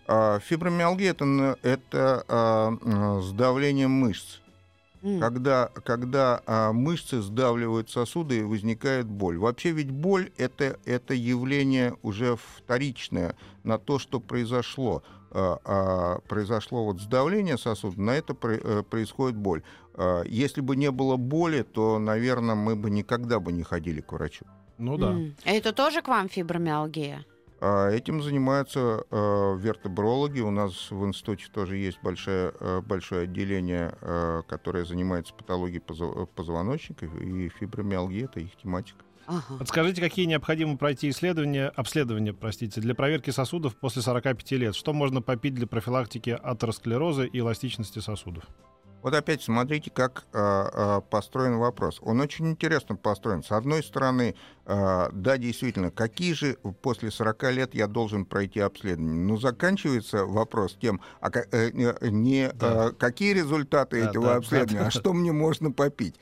А, 0.09 0.41
Фибромиалгия 0.41 1.13
это, 1.13 1.57
это 1.63 2.25
а, 2.27 3.21
сдавление 3.23 3.87
мышц. 3.87 4.41
Когда, 5.19 5.69
когда 5.85 6.43
а, 6.45 6.73
мышцы 6.73 7.23
сдавливают 7.23 7.89
сосуды, 7.89 8.41
и 8.41 8.43
возникает 8.43 9.07
боль. 9.07 9.39
Вообще 9.39 9.71
ведь 9.71 9.91
боль 9.91 10.31
это, 10.37 10.79
это 10.85 11.15
явление 11.15 11.97
уже 12.03 12.37
вторичное 12.37 13.35
на 13.63 13.79
то, 13.79 13.99
что 13.99 14.21
произошло. 14.21 15.03
А, 15.33 15.59
а, 15.65 16.19
произошло 16.29 16.85
вот 16.85 17.01
сдавление 17.01 17.57
сосуда, 17.57 18.01
на 18.01 18.11
это 18.17 18.37
э, 18.43 18.83
происходит 18.83 19.37
боль. 19.37 19.63
А, 19.95 20.23
Если 20.25 20.61
бы 20.61 20.75
не 20.75 20.91
было 20.91 21.17
боли, 21.17 21.63
то, 21.63 21.99
наверное, 21.99 22.57
мы 22.57 22.75
бы 22.75 22.91
никогда 22.91 23.39
бы 23.39 23.53
не 23.53 23.63
ходили 23.63 24.01
к 24.01 24.13
врачу. 24.13 24.45
Ну 24.79 24.97
да. 24.99 25.11
М. 25.11 25.37
Это 25.45 25.73
тоже 25.73 26.03
к 26.03 26.09
вам 26.09 26.29
фибромиалгия? 26.29 27.25
Этим 27.61 28.23
занимаются 28.23 29.05
вертебрологи. 29.11 30.41
У 30.41 30.51
нас 30.51 30.91
в 30.91 31.05
институте 31.05 31.45
тоже 31.53 31.77
есть 31.77 31.99
большое, 32.03 32.55
большое 32.87 33.25
отделение, 33.25 33.95
которое 34.49 34.87
занимается 34.87 35.35
патологией 35.35 35.83
позвоночника, 36.35 37.05
и 37.05 37.51
фибромиалгия— 37.51 38.25
это 38.33 38.41
их 38.41 38.57
тематика. 38.57 39.05
Ага. 39.31 39.59
Подскажите, 39.59 40.01
какие 40.01 40.27
необходимо 40.27 40.77
пройти 40.77 41.09
исследования, 41.09 41.69
обследования, 41.69 42.33
простите, 42.33 42.81
для 42.81 42.97
проверки 42.97 43.31
сосудов 43.31 43.77
после 43.77 44.03
45 44.03 44.51
лет? 44.53 44.75
Что 44.75 44.93
можно 44.93 45.23
попить 45.23 45.55
для 45.55 45.69
профилактики 45.69 46.37
атеросклероза 46.43 47.25
и 47.25 47.39
эластичности 47.39 48.01
сосудов? 48.01 48.45
Вот 49.03 49.15
опять 49.15 49.43
смотрите, 49.43 49.91
как 49.91 50.25
э, 50.33 50.39
э, 50.73 51.01
построен 51.09 51.57
вопрос. 51.59 52.01
Он 52.03 52.21
очень 52.21 52.49
интересно 52.51 52.97
построен. 52.97 53.43
С 53.43 53.51
одной 53.51 53.83
стороны, 53.83 54.35
э, 54.67 55.09
да, 55.13 55.39
действительно, 55.39 55.91
какие 55.91 56.35
же 56.35 56.55
после 56.83 57.11
40 57.11 57.51
лет 57.51 57.75
я 57.75 57.87
должен 57.87 58.27
пройти 58.27 58.61
обследование? 58.61 59.25
Ну, 59.25 59.39
заканчивается 59.39 60.27
вопрос 60.27 60.77
тем, 60.81 61.01
а 61.21 61.31
ка- 61.31 61.47
э, 61.51 61.71
не- 61.73 62.11
не 62.11 62.51
Да. 62.53 62.89
э, 62.89 62.93
какие 62.93 63.33
результаты 63.33 64.03
Да, 64.03 64.11
этого 64.11 64.27
да, 64.27 64.37
обследования, 64.37 64.81
да, 64.81 64.87
а 64.89 64.91
что 64.91 65.15
мне 65.15 65.33
можно 65.33 65.73
попить? 65.73 66.17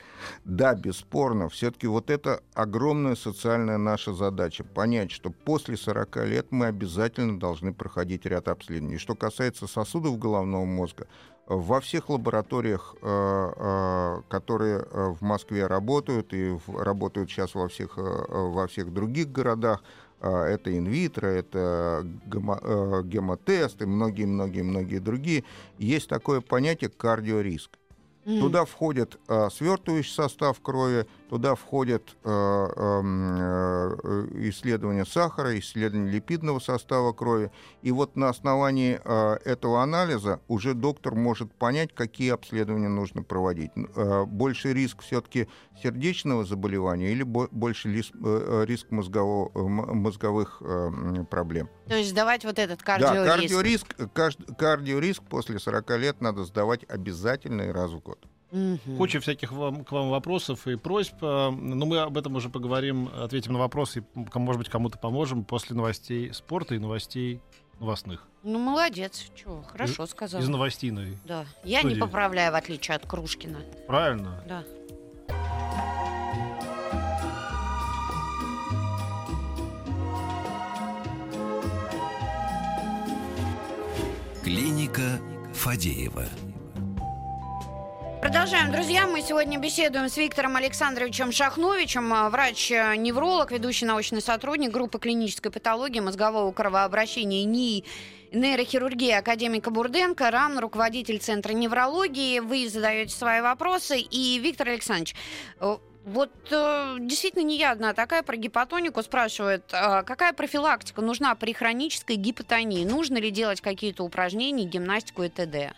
Да, 0.45 0.75
бесспорно, 0.75 1.49
все-таки 1.49 1.89
вот 1.89 2.11
это 2.11 2.43
огромная 2.55 3.17
социальная 3.17 3.79
наша 3.79 4.13
задача. 4.15 4.63
Понять, 4.63 5.11
что 5.11 5.31
после 5.31 5.77
40 5.77 6.25
лет 6.25 6.47
мы 6.51 6.67
обязательно 6.67 7.41
должны 7.41 7.75
проходить 7.75 8.25
ряд 8.25 8.47
обследований. 8.47 8.99
Что 8.99 9.17
касается 9.17 9.67
сосудов 9.67 10.17
головного 10.19 10.65
мозга, 10.65 11.09
во 11.49 11.81
всех 11.81 12.11
лабораториях, 12.11 12.95
э, 13.01 13.53
э, 13.57 14.23
которые 14.29 14.79
э, 14.79 15.15
в 15.19 15.23
Москве 15.23 15.67
работают 15.67 16.35
и 16.35 16.59
работают 16.69 17.31
сейчас 17.31 17.55
во 17.55 17.69
всех, 17.69 17.97
во 17.97 18.67
всех 18.67 18.93
других 18.93 19.33
городах, 19.33 19.83
это 20.21 20.77
инвитро, 20.77 21.29
это 21.29 22.05
э, 22.05 23.03
гемотест 23.05 23.81
и 23.83 23.87
многие-многие-многие 23.87 24.99
другие, 24.99 25.45
есть 25.79 26.09
такое 26.09 26.41
понятие 26.41 26.91
кардиориск. 26.91 27.78
М. 28.29 28.41
Туда 28.41 28.67
входит 28.67 29.19
э, 29.27 29.49
свертывающий 29.51 30.13
состав 30.13 30.61
крови, 30.61 31.07
туда 31.31 31.55
входят 31.55 32.15
э, 32.25 32.29
эм, 32.29 33.37
э, 33.41 34.29
исследования 34.51 35.07
сахара, 35.07 35.59
исследования 35.59 36.11
липидного 36.11 36.59
состава 36.59 37.15
крови. 37.15 37.51
И 37.81 37.91
вот 37.91 38.17
на 38.17 38.29
основании 38.29 39.01
э, 39.03 39.39
этого 39.47 39.83
анализа 39.83 40.41
уже 40.47 40.75
доктор 40.75 41.15
может 41.15 41.55
понять, 41.55 41.95
какие 41.95 42.31
обследования 42.33 42.89
нужно 42.89 43.23
проводить. 43.23 43.71
Э, 43.97 44.25
больше 44.27 44.75
риск 44.75 45.01
все-таки 45.01 45.49
сердечного 45.83 46.45
заболевания 46.45 47.13
или 47.13 47.23
бо- 47.23 47.49
больше 47.51 47.89
лис- 47.89 48.13
э, 48.13 48.63
э, 48.63 48.67
риск 48.67 48.89
мозгового- 48.91 49.51
э, 49.55 49.63
мозговых 49.95 50.61
э, 50.61 51.25
проблем. 51.31 51.71
То 51.87 51.95
есть 51.97 52.11
сдавать 52.11 52.45
вот 52.45 52.59
этот 52.59 52.81
Да, 52.81 52.85
кардиориск. 52.99 53.95
кардиориск, 53.95 54.57
кардиориск 54.59 55.23
после 55.23 55.59
40 55.59 55.97
лет 55.97 56.21
надо 56.21 56.45
сдавать 56.45 56.85
обязательно 56.91 57.63
и 57.63 57.71
раз 57.71 57.91
в 57.93 58.01
год. 58.01 58.18
Мгм. 58.51 58.97
Куча 58.97 59.21
всяких 59.21 59.53
вам, 59.53 59.85
к 59.85 59.93
вам 59.93 60.09
вопросов 60.11 60.67
и 60.67 60.77
просьб. 60.77 61.15
э, 61.23 61.51
Но 61.51 61.85
мы 61.87 61.99
об 61.99 62.17
этом 62.17 62.35
уже 62.37 62.49
поговорим, 62.49 63.11
ответим 63.15 63.53
на 63.53 63.59
вопросы, 63.59 64.01
и, 64.15 64.39
может 64.39 64.59
быть, 64.59 64.69
кому-то 64.71 64.99
поможем 64.99 65.45
после 65.45 65.77
новостей 65.77 66.33
спорта 66.33 66.75
и 66.75 66.79
новостей 66.79 67.41
новостных. 67.79 68.27
Ну, 68.43 68.59
молодец. 68.59 69.27
Чего, 69.37 69.63
хорошо 69.63 70.07
сказал. 70.07 70.41
Из 70.41 70.49
новостиной. 70.49 71.19
Да. 71.27 71.45
Я 71.63 71.83
не 71.83 71.91
Студии. 71.91 72.01
поправляю, 72.01 72.53
в 72.53 72.55
отличие 72.55 72.97
от 72.97 73.07
Крушкина. 73.07 73.59
Правильно? 73.87 74.43
Да. 74.49 74.65
Клиника 84.43 85.21
Фадеева. 85.55 86.25
Продолжаем, 88.29 88.71
друзья. 88.71 89.07
Мы 89.07 89.23
сегодня 89.23 89.59
беседуем 89.59 90.11
с 90.11 90.19
Виктором 90.19 90.57
Александровичем 90.57 91.33
Шахновичем, 91.33 92.13
а, 92.13 92.29
врач-невролог, 92.29 93.51
ведущий 93.51 93.87
научный 93.87 94.21
сотрудник 94.21 94.71
группы 94.71 94.99
клинической 94.99 95.51
патологии 95.51 96.01
мозгового 96.01 96.53
кровообращения 96.53 97.45
НИИ 97.45 97.87
нейрохирургии 98.33 99.13
академика 99.13 99.71
Бурденко, 99.71 100.31
РАН, 100.31 100.59
руководитель 100.59 101.21
Центра 101.21 101.55
неврологии. 101.55 102.41
Вы 102.41 102.69
задаете 102.69 103.17
свои 103.17 103.41
вопросы. 103.41 103.99
И, 103.99 104.39
Виктор 104.41 104.69
Александрович, 104.69 105.17
э, 105.61 105.79
вот 106.05 106.31
э, 106.51 106.97
действительно 107.01 107.45
не 107.45 107.57
я 107.57 107.71
одна 107.71 107.95
такая 107.95 108.23
про 108.23 108.37
гипотонику 108.37 109.03
спрашивает, 109.03 109.71
а 109.73 110.03
какая 110.03 110.35
профилактика 110.35 111.01
нужна 111.01 111.35
при 111.35 111.55
хронической 111.55 112.17
гипотонии? 112.17 112.85
Нужно 112.85 113.17
ли 113.17 113.31
делать 113.31 113.63
какие-то 113.63 114.05
упражнения, 114.05 114.65
гимнастику 114.65 115.23
и 115.23 115.31
т.д.? 115.31 115.73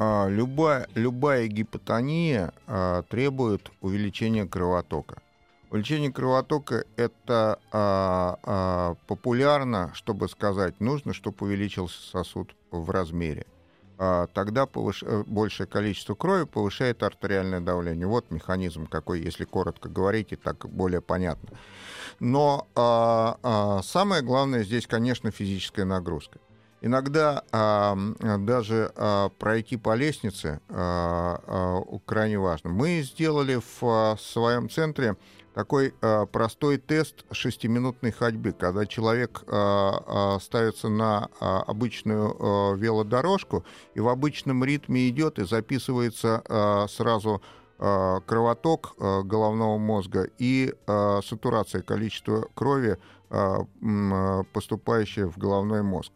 А, 0.00 0.28
любая, 0.28 0.86
любая 0.94 1.48
гипотония 1.48 2.52
а, 2.68 3.02
требует 3.02 3.72
увеличения 3.80 4.46
кровотока. 4.46 5.20
Увеличение 5.72 6.12
кровотока 6.12 6.84
это 6.96 7.58
а, 7.72 8.38
а, 8.44 8.94
популярно, 9.08 9.90
чтобы 9.94 10.28
сказать, 10.28 10.78
нужно, 10.78 11.12
чтобы 11.12 11.46
увеличился 11.46 12.00
сосуд 12.10 12.54
в 12.70 12.88
размере. 12.90 13.44
А, 13.98 14.28
тогда 14.28 14.66
повыш- 14.66 15.04
э, 15.04 15.24
большее 15.26 15.66
количество 15.66 16.14
крови 16.14 16.44
повышает 16.44 17.02
артериальное 17.02 17.58
давление. 17.58 18.06
Вот 18.06 18.30
механизм 18.30 18.86
какой, 18.86 19.20
если 19.20 19.42
коротко 19.42 19.88
говорить, 19.88 20.30
и 20.30 20.36
так 20.36 20.68
более 20.68 21.00
понятно. 21.00 21.58
Но 22.20 22.68
а, 22.76 23.36
а, 23.42 23.82
самое 23.82 24.22
главное 24.22 24.62
здесь, 24.62 24.86
конечно, 24.86 25.32
физическая 25.32 25.84
нагрузка. 25.84 26.38
Иногда 26.80 27.42
а, 27.50 27.96
даже 28.38 28.92
а, 28.94 29.30
пройти 29.30 29.76
по 29.76 29.94
лестнице 29.94 30.60
а, 30.68 31.40
а, 31.46 31.98
крайне 32.06 32.38
важно. 32.38 32.70
Мы 32.70 33.02
сделали 33.02 33.56
в 33.56 33.82
а, 33.82 34.16
своем 34.18 34.70
центре 34.70 35.16
такой 35.58 35.92
э, 36.00 36.26
простой 36.26 36.78
тест 36.78 37.24
шестиминутной 37.32 38.12
ходьбы, 38.12 38.52
когда 38.52 38.86
человек 38.86 39.42
э, 39.44 39.50
э, 39.50 40.38
ставится 40.40 40.88
на 40.88 41.30
э, 41.40 41.44
обычную 41.44 42.30
э, 42.30 42.76
велодорожку 42.76 43.64
и 43.94 43.98
в 43.98 44.06
обычном 44.06 44.62
ритме 44.62 45.08
идет 45.08 45.40
и 45.40 45.44
записывается 45.44 46.44
э, 46.48 46.86
сразу 46.88 47.42
э, 47.80 48.20
кровоток 48.24 48.94
э, 49.00 49.22
головного 49.24 49.78
мозга 49.78 50.28
и 50.38 50.72
э, 50.86 51.20
сатурация, 51.24 51.82
количество 51.82 52.46
крови, 52.54 52.96
м, 53.30 54.46
поступающее 54.52 55.26
в 55.26 55.38
головной 55.38 55.82
мозг. 55.82 56.12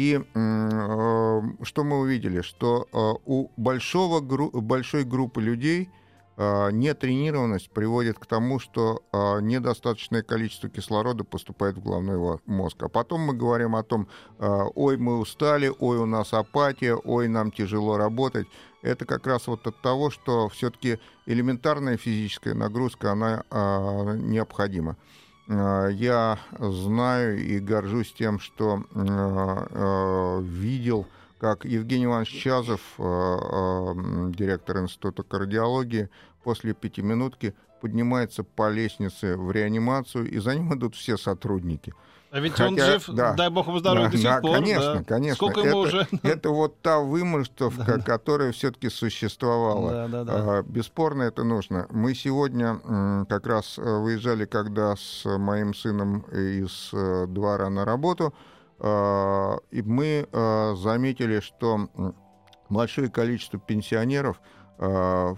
И 0.00 0.18
э, 0.18 1.42
что 1.62 1.84
мы 1.84 1.98
увидели? 1.98 2.40
Что 2.40 2.86
э, 2.90 3.12
у 3.26 3.50
большого, 3.58 4.20
гру- 4.20 4.50
большой 4.50 5.04
группы 5.04 5.42
людей 5.42 5.90
э, 6.38 6.70
нетренированность 6.72 7.70
приводит 7.70 8.18
к 8.18 8.24
тому, 8.24 8.58
что 8.60 9.02
э, 9.12 9.42
недостаточное 9.42 10.22
количество 10.22 10.70
кислорода 10.70 11.24
поступает 11.24 11.76
в 11.76 11.82
головной 11.82 12.38
мозг. 12.46 12.82
А 12.82 12.88
потом 12.88 13.20
мы 13.20 13.34
говорим 13.34 13.76
о 13.76 13.82
том, 13.82 14.08
э, 14.38 14.64
ой, 14.74 14.96
мы 14.96 15.18
устали, 15.18 15.70
ой, 15.78 15.98
у 15.98 16.06
нас 16.06 16.32
апатия, 16.32 16.94
ой, 16.94 17.28
нам 17.28 17.52
тяжело 17.52 17.98
работать. 17.98 18.46
Это 18.80 19.04
как 19.04 19.26
раз 19.26 19.48
вот 19.48 19.66
от 19.66 19.82
того, 19.82 20.08
что 20.08 20.48
все-таки 20.48 20.98
элементарная 21.26 21.98
физическая 21.98 22.54
нагрузка, 22.54 23.12
она 23.12 23.44
э, 23.50 24.16
необходима. 24.16 24.96
Э, 25.50 25.90
Я 25.92 26.38
знаю 26.58 27.38
и 27.38 27.58
горжусь 27.58 28.12
тем, 28.12 28.38
что 28.38 28.84
э, 28.94 29.66
э, 29.70 30.42
видел, 30.42 31.06
как 31.38 31.64
Евгений 31.64 32.04
Иванович 32.04 32.42
Чазов, 32.42 32.80
директор 32.98 34.78
Института 34.78 35.22
кардиологии, 35.22 36.10
после 36.44 36.74
пятиминутки 36.74 37.54
поднимается 37.80 38.44
по 38.44 38.68
лестнице 38.70 39.38
в 39.38 39.50
реанимацию, 39.50 40.30
и 40.30 40.38
за 40.38 40.54
ним 40.54 40.74
идут 40.74 40.94
все 40.94 41.16
сотрудники. 41.16 41.94
А 42.32 42.38
ведь 42.38 42.52
Хотя, 42.52 42.68
он 42.68 42.78
жив, 42.78 43.04
да. 43.08 43.32
дай 43.34 43.50
бог 43.50 43.66
ему 43.66 43.78
здоровья, 43.80 44.06
Да, 44.06 44.10
до 44.12 44.16
сих 44.18 44.24
да, 44.26 44.40
пор. 44.40 44.50
конечно, 44.52 44.94
да. 44.94 45.02
конечно. 45.04 45.34
Сколько 45.34 45.60
ему 45.60 45.68
Это- 45.68 45.76
уже? 45.78 46.08
Это 46.22 46.50
вот 46.50 46.80
та 46.80 47.00
вымуштовка, 47.00 48.00
которая 48.00 48.52
все-таки 48.52 48.88
существовала. 48.88 49.90
Да, 49.90 50.08
да, 50.08 50.24
да. 50.24 50.32
А, 50.58 50.62
Бесспорно 50.62 51.24
это 51.24 51.42
нужно. 51.42 51.88
Мы 51.90 52.14
сегодня 52.14 52.80
м, 52.84 53.26
как 53.28 53.46
раз 53.48 53.78
э, 53.78 53.82
выезжали, 53.82 54.44
когда 54.44 54.94
с 54.94 55.24
моим 55.24 55.74
сыном 55.74 56.20
из 56.32 56.90
э, 56.92 57.26
двора 57.26 57.68
на 57.68 57.84
работу, 57.84 58.32
а, 58.78 59.56
и 59.72 59.82
мы 59.82 60.28
э, 60.30 60.74
заметили, 60.76 61.40
что 61.40 61.88
большое 62.68 63.08
количество 63.10 63.58
пенсионеров 63.58 64.40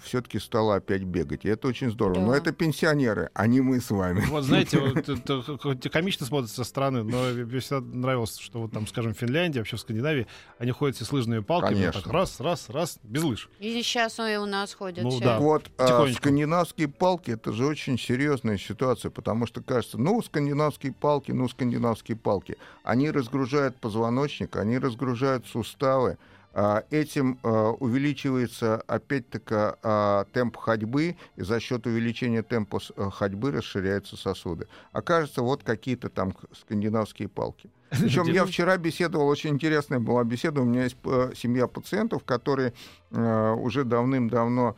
все-таки 0.04 0.38
стало 0.38 0.76
опять 0.76 1.02
бегать. 1.02 1.44
И 1.44 1.48
это 1.48 1.66
очень 1.66 1.90
здорово. 1.90 2.20
Но 2.20 2.30
Да. 2.32 2.38
это 2.38 2.52
пенсионеры, 2.52 3.28
а 3.34 3.46
не 3.48 3.60
мы 3.60 3.80
с 3.80 3.90
вами. 3.90 4.20
Вот 4.28 4.44
знаете, 4.44 4.78
вот 4.94 5.08
это 5.08 5.42
хоть 5.58 5.84
и 5.84 5.88
комично 5.88 6.26
смотрится 6.26 6.56
со 6.56 6.64
стороны, 6.64 7.02
но 7.02 7.24
мне 7.32 7.58
всегда 7.60 7.80
нравилось, 7.80 8.38
что 8.38 8.60
вот 8.60 8.70
там, 8.72 8.86
скажем, 8.86 9.14
в 9.14 9.18
Финляндии, 9.18 9.58
вообще 9.58 9.76
в 9.76 9.80
Скандинавии, 9.80 10.28
они 10.58 10.70
ходят 10.70 10.94
все 10.96 11.04
с 11.04 11.12
лыжными 11.12 11.40
палками, 11.40 11.74
вот 11.74 11.80
Конечно. 11.80 12.02
так 12.02 12.12
раз, 12.12 12.40
раз, 12.40 12.68
раз, 12.70 12.98
без 13.02 13.22
лыж. 13.24 13.50
И 13.58 13.82
сейчас 13.82 14.18
у 14.20 14.46
нас 14.46 14.74
ходят 14.74 15.02
Ну 15.02 15.10
все. 15.10 15.24
да. 15.24 15.38
Вот 15.40 15.70
а, 15.76 15.82
Потихонечку. 15.82 16.22
скандинавские 16.22 16.88
палки 16.88 17.32
это 17.32 17.52
же 17.52 17.66
очень 17.66 17.98
серьезная 17.98 18.58
ситуация, 18.58 19.10
потому 19.10 19.46
что 19.46 19.60
кажется, 19.60 19.98
ну, 19.98 20.22
скандинавские 20.22 20.92
палки, 20.92 21.32
ну, 21.32 21.48
скандинавские 21.48 22.16
палки. 22.16 22.56
Они 22.84 23.10
разгружают 23.10 23.76
позвоночник, 23.76 24.54
они 24.56 24.78
разгружают 24.78 25.46
суставы. 25.46 26.16
А, 26.54 26.84
Этим 26.90 27.38
а, 27.42 27.70
увеличивается, 27.70 28.82
опять-таки, 28.86 29.54
а, 29.54 30.26
темп 30.32 30.56
ходьбы, 30.56 31.16
и 31.36 31.42
за 31.42 31.60
счет 31.60 31.86
увеличения 31.86 32.42
темпа 32.42 32.80
ходьбы 33.10 33.52
расширяются 33.52 34.16
сосуды. 34.16 34.66
Окажется, 34.92 35.42
вот 35.42 35.62
какие-то 35.62 36.08
там 36.08 36.34
скандинавские 36.52 37.28
палки. 37.28 37.70
Причем 37.90 38.24
я 38.24 38.44
вчера 38.46 38.76
беседовал, 38.78 39.28
очень 39.28 39.50
интересная 39.50 39.98
была 39.98 40.24
беседа. 40.24 40.62
У 40.62 40.64
меня 40.64 40.84
есть 40.84 40.96
семья 41.36 41.66
пациентов, 41.66 42.24
которые 42.24 42.72
уже 43.10 43.84
давным-давно 43.84 44.76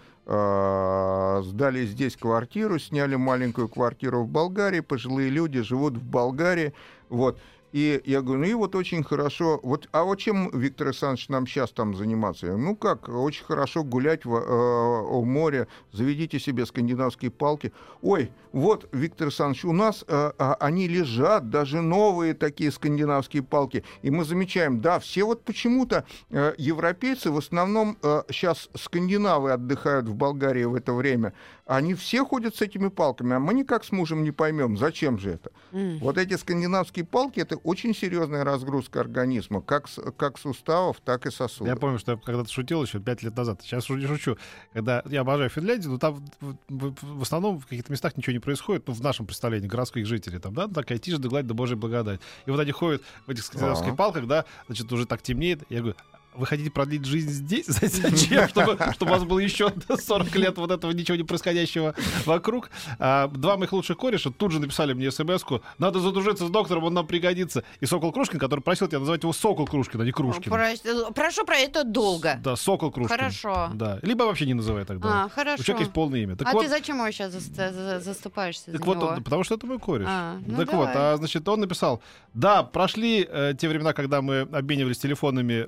сдали 1.45 1.87
здесь 1.87 2.17
квартиру, 2.17 2.81
сняли 2.81 3.15
маленькую 3.15 3.69
квартиру 3.69 4.25
в 4.25 4.29
Болгарии, 4.29 4.81
пожилые 4.81 5.31
люди 5.31 5.61
живут 5.61 5.97
в 5.97 6.03
Болгарии, 6.03 6.73
вот. 7.09 7.39
И 7.75 8.01
я 8.05 8.23
говорю, 8.23 8.43
ну 8.43 8.47
и 8.47 8.55
вот 8.55 8.77
очень 8.77 9.03
хорошо, 9.03 9.59
вот, 9.65 9.89
а 9.91 10.05
вот 10.05 10.21
чем, 10.21 10.49
Виктор 10.57 10.87
Александрович, 10.87 11.29
нам 11.29 11.45
сейчас 11.45 11.73
там 11.73 11.97
заниматься? 11.97 12.47
Я 12.47 12.53
говорю, 12.53 12.69
ну 12.69 12.77
как, 12.77 13.09
очень 13.09 13.45
хорошо 13.45 13.83
гулять 13.83 14.25
в, 14.25 14.33
э, 14.33 15.03
в 15.19 15.25
море, 15.25 15.67
заведите 15.91 16.39
себе 16.39 16.67
скандинавские 16.67 17.33
палки. 17.33 17.73
Ой, 18.01 18.31
вот, 18.53 18.89
Виктор 18.93 19.27
Александрович, 19.27 19.65
у 19.65 19.73
нас 19.73 20.05
э, 20.07 20.33
а, 20.39 20.55
они 20.61 20.87
лежат, 20.87 21.51
даже 21.51 21.81
новые 21.81 22.35
такие 22.35 22.71
скандинавские 22.71 23.43
палки, 23.43 23.83
и 24.03 24.11
мы 24.11 24.25
замечаем, 24.25 24.81
да, 24.81 25.01
все 25.01 25.25
вот 25.25 25.43
почему-то 25.43 26.05
э, 26.31 26.55
европейцы, 26.57 27.33
в 27.33 27.39
основном 27.39 27.99
сейчас 28.31 28.71
скандинавы 28.77 29.51
отдыхают 29.51 30.07
в 30.07 30.15
Болгарии 30.15 30.63
в 30.63 30.77
это 30.77 30.93
время, 30.93 31.33
они 31.67 31.95
все 31.95 32.25
ходят 32.25 32.55
с 32.55 32.61
этими 32.61 32.89
палками, 32.89 33.35
а 33.35 33.41
мы 33.41 33.55
никак 33.55 33.85
с 33.85 33.91
мужем 33.91 34.23
не 34.23 34.31
поймем, 34.31 34.77
зачем 34.77 35.19
же 35.19 35.31
это. 35.31 35.51
М. 35.73 35.99
Вот 35.99 36.19
эти 36.19 36.37
скандинавские 36.37 37.05
палки 37.05 37.41
это 37.41 37.57
очень 37.65 37.95
серьезная 37.95 38.45
разгрузка 38.45 39.01
организма, 39.01 39.61
как, 39.61 39.89
как 40.17 40.39
суставов, 40.39 41.01
так 41.05 41.27
и 41.27 41.31
сосудов. 41.31 41.69
Я 41.69 41.77
помню, 41.77 41.99
что 41.99 42.13
я 42.13 42.19
когда-то 42.19 42.51
шутил 42.53 42.83
еще 42.83 43.01
пять 43.01 43.23
лет 43.23 43.37
назад. 43.37 43.63
Сейчас 43.63 43.89
уже 43.91 44.01
не 44.01 44.07
шучу. 44.07 44.37
Когда 44.73 45.03
я 45.07 45.23
обожаю 45.23 45.51
Финляндию, 45.51 45.93
но 45.93 45.99
там 45.99 46.25
в, 46.69 47.23
основном 47.23 47.59
в 47.59 47.67
каких-то 47.67 47.91
местах 47.91 48.17
ничего 48.17 48.35
не 48.35 48.39
происходит, 48.39 48.87
ну, 48.87 48.95
в 48.95 49.01
нашем 49.01 49.27
представлении, 49.27 49.67
городских 49.67 50.07
жителей. 50.07 50.39
Там, 50.39 50.55
да, 50.55 50.69
такая 50.69 50.99
тишь 50.99 51.19
да 51.19 51.29
гладь 51.29 51.47
да 51.47 51.55
божья 51.55 51.75
благодать. 51.77 52.21
И 52.47 52.51
вот 52.51 52.61
они 52.61 52.71
ходят 52.71 53.03
в 53.27 53.31
этих 53.31 53.45
скандинавских 53.45 53.89
Ага. 53.89 53.97
палках, 53.97 54.27
да, 54.27 54.45
значит, 54.67 54.93
уже 54.93 55.07
так 55.07 55.23
темнеет. 55.23 55.63
Я 55.71 55.79
говорю, 55.81 55.97
вы 56.37 56.47
хотите 56.47 56.71
продлить 56.71 57.05
жизнь 57.05 57.31
здесь? 57.31 57.67
Зачем? 57.67 58.49
Чтобы, 58.49 58.79
чтобы 58.95 59.13
у 59.13 59.15
вас 59.15 59.25
было 59.25 59.39
еще 59.39 59.73
40 59.89 60.35
лет 60.37 60.59
вот 60.59 60.71
этого 60.71 60.91
ничего 60.93 61.17
не 61.17 61.25
происходящего 61.25 61.95
вокруг. 62.27 62.71
А, 62.99 63.29
два 63.29 63.57
моих 63.57 63.73
лучших 63.73 63.97
кореша 63.99 64.31
тут 64.31 64.53
же 64.53 64.61
написали 64.61 64.93
мне 64.93 65.11
смс 65.11 65.45
надо 65.79 66.01
задружиться 66.01 66.47
с 66.47 66.51
доктором, 66.51 66.85
он 66.85 66.95
нам 66.95 67.07
пригодится. 67.07 67.65
И 67.81 67.87
Сокол 67.87 68.13
Крушкин, 68.13 68.39
который 68.39 68.61
просил 68.61 68.89
тебя 68.89 68.99
назвать 69.01 69.23
его 69.23 69.33
Сокол 69.33 69.67
Крушкин, 69.67 70.01
а 70.01 70.05
не 70.05 70.13
Крушкин. 70.13 70.51
Про- 70.51 71.13
Прошу 71.13 71.45
про 71.45 71.57
это 71.57 71.85
долго. 71.85 72.39
Да, 72.43 72.57
Сокол 72.57 72.91
Крушкин. 72.91 73.17
Хорошо. 73.17 73.71
Да. 73.75 73.99
Либо 74.03 74.25
вообще 74.25 74.47
не 74.47 74.55
называй 74.55 74.85
тогда. 74.85 75.25
А, 75.25 75.29
хорошо. 75.29 75.61
У 75.61 75.65
человека 75.65 75.83
есть 75.85 75.93
полное 75.93 76.21
имя. 76.21 76.37
Так 76.37 76.49
а 76.49 76.53
вот, 76.53 76.63
ты 76.63 76.69
зачем 76.69 76.97
его 76.97 77.11
сейчас 77.11 77.33
заступаешься 77.33 78.73
так 78.73 78.81
за 78.81 78.87
вот 78.87 78.97
него? 78.97 79.07
он- 79.09 79.25
потому 79.25 79.45
что 79.45 79.55
это 79.55 79.67
мой 79.67 79.79
кореш. 79.79 80.07
А, 80.09 80.39
ну 80.47 80.57
так 80.57 80.73
вот, 80.73 80.87
давай. 80.93 81.15
а 81.15 81.17
значит, 81.17 81.47
он 81.49 81.61
написал: 81.61 82.03
да, 82.33 82.63
прошли 82.63 83.27
э, 83.29 83.55
те 83.59 83.69
времена, 83.69 83.93
когда 83.93 84.23
мы 84.23 84.41
обменивались 84.41 84.99
телефонами 84.99 85.67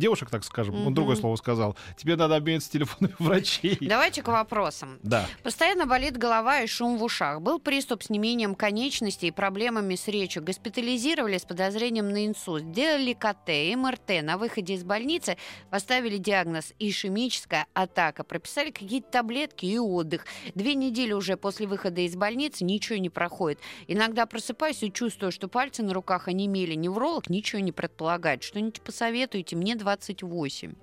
девушек, 0.00 0.30
так 0.30 0.42
скажем. 0.42 0.74
Он 0.74 0.80
Мгм. 0.86 0.94
другое 0.94 1.14
слово 1.16 1.36
сказал. 1.36 1.76
Тебе 1.96 2.16
надо 2.16 2.34
обмениваться 2.36 2.70
телефонами 2.72 3.14
врачей. 3.20 3.78
Давайте 3.80 4.22
к 4.22 4.28
вопросам. 4.28 4.98
Да. 5.04 5.26
Постоянно 5.44 5.86
болит 5.86 6.16
голова 6.16 6.62
и 6.62 6.66
шум 6.66 6.96
в 6.98 7.04
ушах. 7.04 7.40
Был 7.40 7.60
приступ 7.60 8.02
с 8.02 8.10
неимением 8.10 8.54
конечностей 8.56 9.28
и 9.28 9.30
проблемами 9.30 9.94
с 9.94 10.08
речью. 10.08 10.42
Госпитализировали 10.42 11.38
с 11.38 11.44
подозрением 11.44 12.08
на 12.10 12.26
инсульт. 12.26 12.64
Сделали 12.64 13.12
КТ, 13.12 13.76
МРТ. 13.76 14.22
На 14.22 14.38
выходе 14.38 14.74
из 14.74 14.82
больницы 14.82 15.36
поставили 15.70 16.16
диагноз 16.16 16.72
ишемическая 16.78 17.66
атака. 17.74 18.24
Прописали 18.24 18.70
какие-то 18.70 19.10
таблетки 19.10 19.66
и 19.66 19.78
отдых. 19.78 20.24
Две 20.54 20.74
недели 20.74 21.12
уже 21.12 21.36
после 21.36 21.66
выхода 21.66 22.00
из 22.00 22.16
больницы 22.16 22.64
ничего 22.64 22.98
не 22.98 23.10
проходит. 23.10 23.58
Иногда 23.86 24.24
просыпаюсь 24.26 24.82
и 24.82 24.92
чувствую, 24.92 25.30
что 25.32 25.48
пальцы 25.48 25.82
на 25.82 25.92
руках 25.92 26.28
онемели. 26.28 26.74
Невролог 26.74 27.28
ничего 27.28 27.60
не 27.60 27.72
предполагает. 27.72 28.42
Что-нибудь 28.42 28.80
посоветуйте. 28.80 29.56
Мне 29.56 29.74
28. 29.90 30.74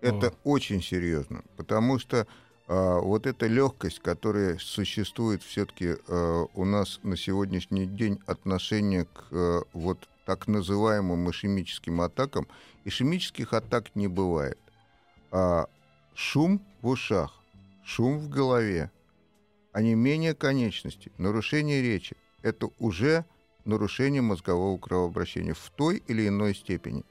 Это 0.00 0.28
О. 0.28 0.32
очень 0.44 0.82
серьезно, 0.82 1.42
потому 1.56 1.98
что 1.98 2.26
а, 2.66 2.98
вот 2.98 3.26
эта 3.26 3.46
легкость, 3.46 4.00
которая 4.00 4.56
существует 4.58 5.42
все-таки 5.42 5.96
у 6.54 6.64
нас 6.64 7.00
на 7.02 7.16
сегодняшний 7.16 7.86
день 7.86 8.18
отношение 8.26 9.04
к 9.04 9.26
э, 9.30 9.62
вот 9.74 10.08
так 10.24 10.46
называемым 10.46 11.30
ишемическим 11.30 12.00
атакам, 12.00 12.46
ишемических 12.86 13.52
атак 13.52 13.94
не 13.94 14.08
бывает. 14.08 14.58
А 15.30 15.66
шум 16.14 16.62
в 16.80 16.88
ушах, 16.88 17.34
шум 17.84 18.18
в 18.18 18.30
голове, 18.30 18.90
онемение 19.72 20.34
конечностей, 20.34 21.12
нарушение 21.18 21.82
речи– 21.82 22.16
это 22.42 22.70
уже 22.78 23.24
нарушение 23.66 24.22
мозгового 24.22 24.78
кровообращения 24.78 25.54
в 25.54 25.70
той 25.76 26.02
или 26.08 26.28
иной 26.28 26.54
степени. 26.54 27.04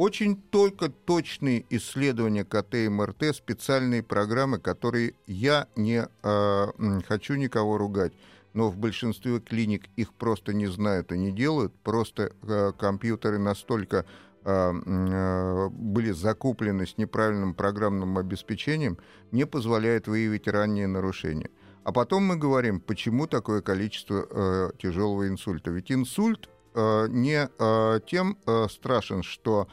Очень 0.00 0.40
только 0.40 0.88
точные 0.88 1.66
исследования 1.68 2.42
КТ 2.42 2.74
и 2.76 2.88
МРТ, 2.88 3.36
специальные 3.36 4.02
программы, 4.02 4.58
которые 4.58 5.12
я 5.26 5.66
не 5.76 6.08
э, 6.22 6.66
хочу 7.06 7.34
никого 7.34 7.76
ругать, 7.76 8.14
но 8.54 8.70
в 8.70 8.78
большинстве 8.78 9.40
клиник 9.40 9.90
их 9.96 10.14
просто 10.14 10.54
не 10.54 10.68
знают 10.68 11.12
и 11.12 11.18
не 11.18 11.32
делают. 11.32 11.74
Просто 11.82 12.32
э, 12.40 12.72
компьютеры 12.78 13.38
настолько 13.38 14.06
э, 14.42 15.68
были 15.68 16.12
закуплены 16.12 16.86
с 16.86 16.96
неправильным 16.96 17.52
программным 17.52 18.16
обеспечением, 18.16 18.96
не 19.32 19.44
позволяют 19.44 20.08
выявить 20.08 20.48
ранние 20.48 20.86
нарушения. 20.86 21.50
А 21.84 21.92
потом 21.92 22.22
мы 22.22 22.36
говорим, 22.36 22.80
почему 22.80 23.26
такое 23.26 23.60
количество 23.60 24.26
э, 24.30 24.70
тяжелого 24.78 25.28
инсульта. 25.28 25.70
Ведь 25.70 25.92
инсульт 25.92 26.48
э, 26.74 27.06
не 27.10 27.50
э, 27.58 28.00
тем 28.06 28.38
э, 28.46 28.66
страшен, 28.70 29.22
что 29.22 29.68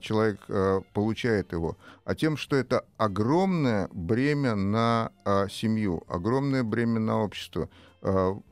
человек 0.00 0.40
э, 0.48 0.80
получает 0.92 1.52
его, 1.52 1.76
а 2.04 2.14
тем, 2.14 2.36
что 2.36 2.56
это 2.56 2.84
огромное 2.96 3.88
бремя 3.92 4.54
на 4.54 5.10
э, 5.24 5.48
семью, 5.50 6.04
огромное 6.08 6.62
бремя 6.62 7.00
на 7.00 7.22
общество. 7.22 7.68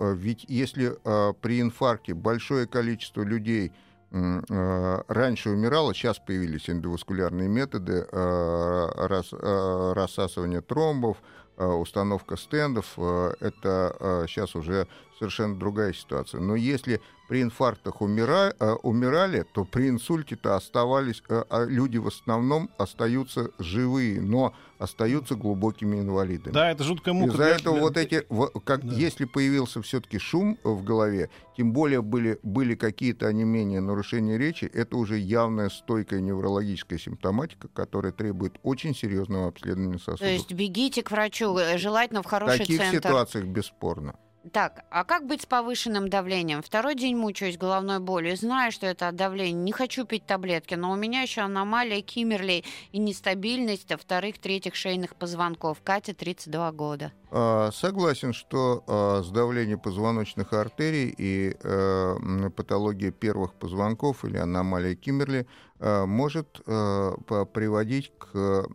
Ведь 0.00 0.44
если 0.48 0.98
при 1.40 1.60
инфаркте 1.60 2.14
большое 2.14 2.66
количество 2.66 3.22
людей 3.22 3.72
раньше 4.10 5.50
умирало, 5.50 5.94
сейчас 5.94 6.18
появились 6.18 6.68
эндоваскулярные 6.68 7.46
методы 7.48 8.04
рас, 8.10 9.32
рассасывания 9.32 10.60
тромбов, 10.60 11.18
установка 11.56 12.37
стендов, 12.37 12.98
это 12.98 14.24
сейчас 14.28 14.56
уже 14.56 14.88
совершенно 15.18 15.56
другая 15.56 15.92
ситуация. 15.92 16.40
Но 16.40 16.56
если 16.56 17.00
при 17.35 17.42
инфарктах 17.42 18.01
умира, 18.01 18.55
умирали, 18.85 19.44
то 19.53 19.64
при 19.64 19.88
инсульте-то 19.88 20.55
оставались, 20.55 21.20
а 21.29 21.64
люди 21.64 21.99
в 21.99 22.07
основном 22.07 22.70
остаются 22.79 23.51
живые, 23.59 24.20
но 24.20 24.55
остаются 24.79 25.35
глубокими 25.35 25.99
инвалидами. 25.99 26.55
Да, 26.55 26.70
это 26.70 26.85
жуткая 26.85 27.12
мука. 27.12 27.33
Из-за 27.33 27.44
этого 27.47 27.81
вот 27.81 27.97
эти, 27.97 28.25
как, 28.64 28.87
да. 28.87 28.94
если 28.94 29.25
появился 29.25 29.83
все-таки 29.83 30.18
шум 30.18 30.57
в 30.62 30.85
голове, 30.85 31.29
тем 31.57 31.73
более 31.73 32.03
были, 32.03 32.38
были 32.44 32.77
какие-то 32.77 33.27
онемения, 33.27 33.81
нарушения 33.81 34.38
речи, 34.38 34.66
это 34.73 34.97
уже 34.97 35.18
явная 35.18 35.70
стойкая 35.70 36.20
неврологическая 36.20 37.01
симптоматика, 37.01 37.66
которая 37.66 38.12
требует 38.12 38.61
очень 38.62 38.94
серьезного 38.94 39.49
обследования 39.49 39.99
сосудов. 39.99 40.20
То 40.20 40.29
есть 40.29 40.53
бегите 40.53 41.03
к 41.03 41.11
врачу, 41.11 41.59
э, 41.59 41.79
желательно 41.79 42.23
в 42.23 42.27
хороший 42.27 42.59
центр. 42.59 42.75
В 42.75 42.79
таких 42.79 43.03
ситуациях 43.03 43.44
бесспорно. 43.47 44.14
Так, 44.52 44.85
а 44.90 45.04
как 45.04 45.26
быть 45.26 45.42
с 45.42 45.46
повышенным 45.46 46.11
давлением? 46.11 46.62
Второй 46.62 46.94
день 46.94 47.16
мучаюсь 47.16 47.57
головной 47.57 47.98
болью, 47.98 48.37
знаю, 48.37 48.72
что 48.72 48.87
это 48.87 49.09
от 49.09 49.16
давления, 49.16 49.62
не 49.62 49.72
хочу 49.72 50.04
пить 50.04 50.26
таблетки, 50.26 50.74
но 50.74 50.92
у 50.92 50.96
меня 50.96 51.22
еще 51.22 51.40
аномалия 51.40 52.02
Киммерли 52.02 52.62
и 52.92 52.98
нестабильность 52.98 53.90
вторых-третьих 53.90 54.74
шейных 54.74 55.16
позвонков. 55.16 55.78
Катя, 55.83 56.14
32 56.14 56.72
года. 56.72 57.12
А, 57.30 57.70
согласен, 57.72 58.35
что 58.35 58.85
а, 58.87 59.22
сдавление 59.22 59.78
позвоночных 59.78 60.52
артерий 60.52 61.14
и 61.16 61.57
а, 61.64 62.50
патология 62.50 63.12
первых 63.12 63.54
позвонков 63.54 64.26
или 64.26 64.37
аномалия 64.37 64.94
Киммерли 64.94 65.46
а, 65.80 66.04
может 66.04 66.61
а, 66.66 67.14
приводить 67.46 68.12
к 68.18 68.66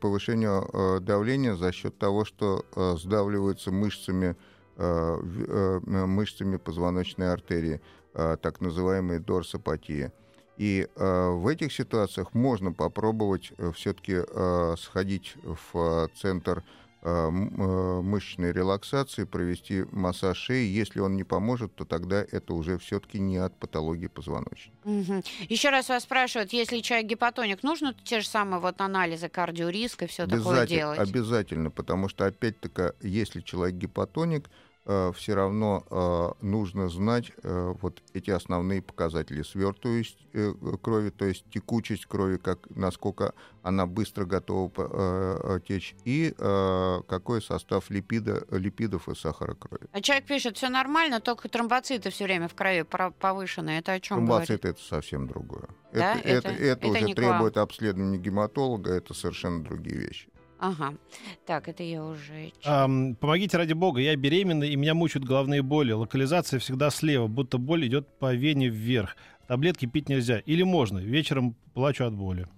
повышению 0.00 1.00
давления 1.00 1.56
за 1.56 1.72
счет 1.72 1.98
того, 1.98 2.24
что 2.24 2.64
сдавливаются 2.98 3.72
мышцами 3.72 4.36
мышцами 4.78 6.56
позвоночной 6.56 7.32
артерии, 7.32 7.80
э, 8.14 8.36
так 8.40 8.60
называемая 8.60 9.18
дорсопатия. 9.18 10.12
И 10.56 10.88
в 10.96 11.46
этих 11.46 11.72
ситуациях 11.72 12.34
можно 12.34 12.72
попробовать 12.72 13.52
все-таки 13.76 14.16
сходить 14.76 15.36
в 15.44 16.10
центр 16.20 16.64
мышечной 17.04 18.52
релаксации, 18.52 19.22
провести 19.22 19.84
массаж 19.92 20.36
шеи. 20.36 20.66
Если 20.66 20.98
он 20.98 21.14
не 21.14 21.22
поможет, 21.22 21.76
то 21.76 21.84
тогда 21.84 22.24
это 22.28 22.54
уже 22.54 22.76
все-таки 22.78 23.20
не 23.20 23.36
от 23.36 23.56
патологии 23.56 24.08
позвоночника. 24.08 24.76
Угу. 24.84 25.22
Еще 25.48 25.70
раз 25.70 25.88
вас 25.88 26.02
спрашивают, 26.02 26.52
если 26.52 26.80
человек 26.80 27.06
гипотоник, 27.06 27.62
нужно 27.62 27.94
те 28.02 28.20
же 28.20 28.26
самые 28.26 28.60
вот 28.60 28.80
анализы 28.80 29.28
кардиориска 29.28 30.06
и 30.06 30.08
все 30.08 30.26
такое 30.26 30.66
делать? 30.66 30.98
Обязательно, 30.98 31.70
потому 31.70 32.08
что 32.08 32.26
опять-таки, 32.26 32.94
если 33.00 33.42
человек 33.42 33.76
гипотоник, 33.76 34.48
Э, 34.48 34.67
все 35.14 35.34
равно 35.34 35.84
э, 35.90 36.44
нужно 36.44 36.88
знать 36.88 37.32
э, 37.42 37.74
вот 37.80 38.02
эти 38.14 38.30
основные 38.30 38.80
показатели 38.80 39.42
свертываемость 39.42 40.18
крови, 40.82 41.10
то 41.10 41.24
есть 41.24 41.44
текучесть 41.50 42.06
крови, 42.06 42.38
как, 42.38 42.58
насколько 42.70 43.34
она 43.62 43.86
быстро 43.86 44.24
готова 44.24 45.60
течь, 45.66 45.94
и 46.04 46.34
какой 46.38 47.42
состав 47.42 47.90
липида, 47.90 48.46
липидов 48.50 49.08
и 49.08 49.14
сахара 49.14 49.54
крови. 49.54 49.86
А 49.92 50.00
человек 50.00 50.26
пишет, 50.26 50.56
все 50.56 50.68
нормально, 50.68 51.20
только 51.20 51.48
тромбоциты 51.48 52.10
все 52.10 52.24
время 52.24 52.48
в 52.48 52.54
крови 52.54 52.84
повышены. 53.18 53.70
Это 53.70 53.92
о 53.92 54.00
чем 54.00 54.18
Тромбоциты 54.18 54.58
говорит? 54.62 54.78
это 54.80 54.88
совсем 54.88 55.26
другое. 55.26 55.68
Да? 55.92 56.14
Это, 56.14 56.28
это, 56.28 56.48
это, 56.48 56.64
это 56.64 56.86
уже 56.88 57.14
требует 57.14 57.56
обследования 57.56 58.18
гематолога, 58.18 58.92
это 58.92 59.14
совершенно 59.14 59.62
другие 59.64 59.98
вещи. 59.98 60.28
Ага. 60.58 60.94
Так, 61.46 61.68
это 61.68 61.82
я 61.82 62.04
уже... 62.04 62.52
Эм, 62.64 63.14
помогите 63.14 63.56
ради 63.56 63.74
бога, 63.74 64.00
я 64.00 64.16
беременна, 64.16 64.64
и 64.64 64.74
меня 64.74 64.94
мучают 64.94 65.24
головные 65.24 65.62
боли. 65.62 65.92
Локализация 65.92 66.58
всегда 66.58 66.90
слева, 66.90 67.28
будто 67.28 67.58
боль 67.58 67.86
идет 67.86 68.08
по 68.18 68.34
вене 68.34 68.68
вверх. 68.68 69.16
Таблетки 69.46 69.86
пить 69.86 70.08
нельзя. 70.08 70.40
Или 70.40 70.64
можно. 70.64 70.98
Вечером 70.98 71.54
плачу 71.74 72.04
от 72.04 72.14
боли. 72.14 72.48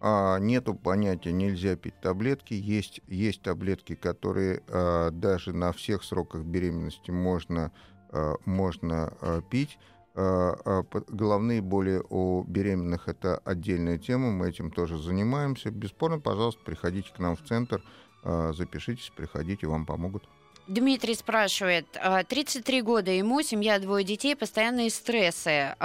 А, 0.00 0.38
нету 0.38 0.74
понятия 0.74 1.32
нельзя 1.32 1.76
пить 1.76 1.98
таблетки. 2.00 2.52
Есть, 2.52 3.00
есть 3.08 3.40
таблетки, 3.42 3.94
которые 3.94 4.62
а, 4.68 5.10
даже 5.10 5.54
на 5.54 5.72
всех 5.72 6.04
сроках 6.04 6.44
беременности 6.44 7.10
можно, 7.10 7.72
а, 8.10 8.34
можно 8.44 9.14
а, 9.22 9.40
пить. 9.40 9.78
А, 10.18 10.56
а, 10.64 10.82
головные 11.08 11.60
боли 11.60 12.02
у 12.08 12.42
беременных– 12.44 13.06
это 13.06 13.36
отдельная 13.44 13.98
тема, 13.98 14.30
мы 14.30 14.48
этим 14.48 14.70
тоже 14.70 14.96
занимаемся. 14.96 15.70
Бесспорно, 15.70 16.18
пожалуйста, 16.18 16.62
приходите 16.64 17.12
к 17.12 17.18
нам 17.18 17.36
в 17.36 17.44
центр, 17.44 17.82
а, 18.22 18.54
запишитесь, 18.54 19.12
приходите, 19.14 19.66
вам 19.66 19.84
помогут. 19.84 20.26
Дмитрий 20.68 21.14
спрашивает, 21.14 21.86
33 22.28 22.82
года 22.82 23.12
ему, 23.12 23.40
семья, 23.42 23.78
двое 23.78 24.04
детей, 24.04 24.34
постоянные 24.34 24.90
стрессы, 24.90 25.76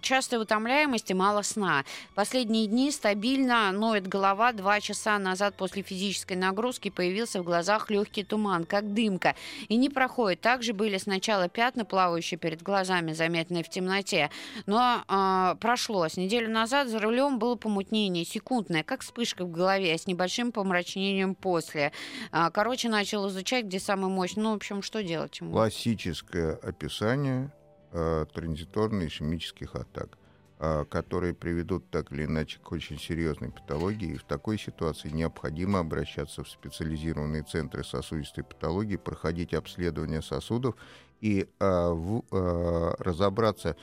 частая 0.00 0.40
утомляемость 0.40 1.10
и 1.10 1.14
мало 1.14 1.42
сна. 1.42 1.84
Последние 2.14 2.66
дни 2.66 2.90
стабильно 2.90 3.70
ноет 3.72 4.06
голова. 4.08 4.52
Два 4.52 4.80
часа 4.80 5.18
назад 5.18 5.54
после 5.56 5.82
физической 5.82 6.32
нагрузки 6.32 6.88
появился 6.88 7.42
в 7.42 7.44
глазах 7.44 7.90
легкий 7.90 8.24
туман, 8.24 8.64
как 8.64 8.94
дымка. 8.94 9.34
И 9.68 9.76
не 9.76 9.90
проходит. 9.90 10.40
Также 10.40 10.72
были 10.72 10.96
сначала 10.96 11.50
пятна, 11.50 11.84
плавающие 11.84 12.38
перед 12.38 12.62
глазами, 12.62 13.12
заметные 13.12 13.62
в 13.62 13.68
темноте. 13.68 14.30
Но 14.64 15.04
э, 15.08 15.56
прошло. 15.60 16.08
С 16.08 16.16
неделю 16.16 16.48
назад 16.48 16.88
за 16.88 17.00
рулем 17.00 17.38
было 17.38 17.56
помутнение, 17.56 18.24
секундное, 18.24 18.82
как 18.82 19.02
вспышка 19.02 19.44
в 19.44 19.50
голове, 19.50 19.98
с 19.98 20.06
небольшим 20.06 20.52
помрачнением 20.52 21.34
после. 21.34 21.92
Короче, 22.30 22.88
начал 22.88 23.28
изучать, 23.28 23.66
где 23.66 23.78
самый 23.78 24.10
мощь. 24.22 24.36
Ну, 24.36 24.52
в 24.52 24.54
общем, 24.54 24.82
что 24.82 25.02
делать 25.02 25.40
ему? 25.40 25.52
Классическое 25.52 26.54
описание 26.54 27.52
э, 27.92 28.26
транзиторно-ишемических 28.32 29.74
атак, 29.74 30.18
э, 30.58 30.84
которые 30.88 31.34
приведут 31.34 31.90
так 31.90 32.12
или 32.12 32.24
иначе 32.24 32.58
к 32.60 32.70
очень 32.72 32.98
серьезной 32.98 33.50
патологии. 33.50 34.14
И 34.14 34.16
в 34.16 34.24
такой 34.24 34.58
ситуации 34.58 35.10
необходимо 35.10 35.80
обращаться 35.80 36.44
в 36.44 36.48
специализированные 36.48 37.42
центры 37.42 37.84
сосудистой 37.84 38.44
патологии, 38.44 38.96
проходить 38.96 39.54
обследование 39.54 40.22
сосудов 40.22 40.76
и 41.20 41.48
э, 41.58 41.90
в, 41.90 42.22
э, 42.30 42.94
разобраться 42.98 43.76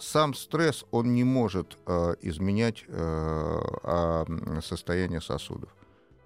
сам 0.00 0.32
стресс, 0.32 0.86
он 0.90 1.12
не 1.12 1.22
может 1.22 1.76
э, 1.86 2.14
изменять 2.22 2.82
э, 2.88 4.24
состояние 4.62 5.20
сосудов. 5.20 5.68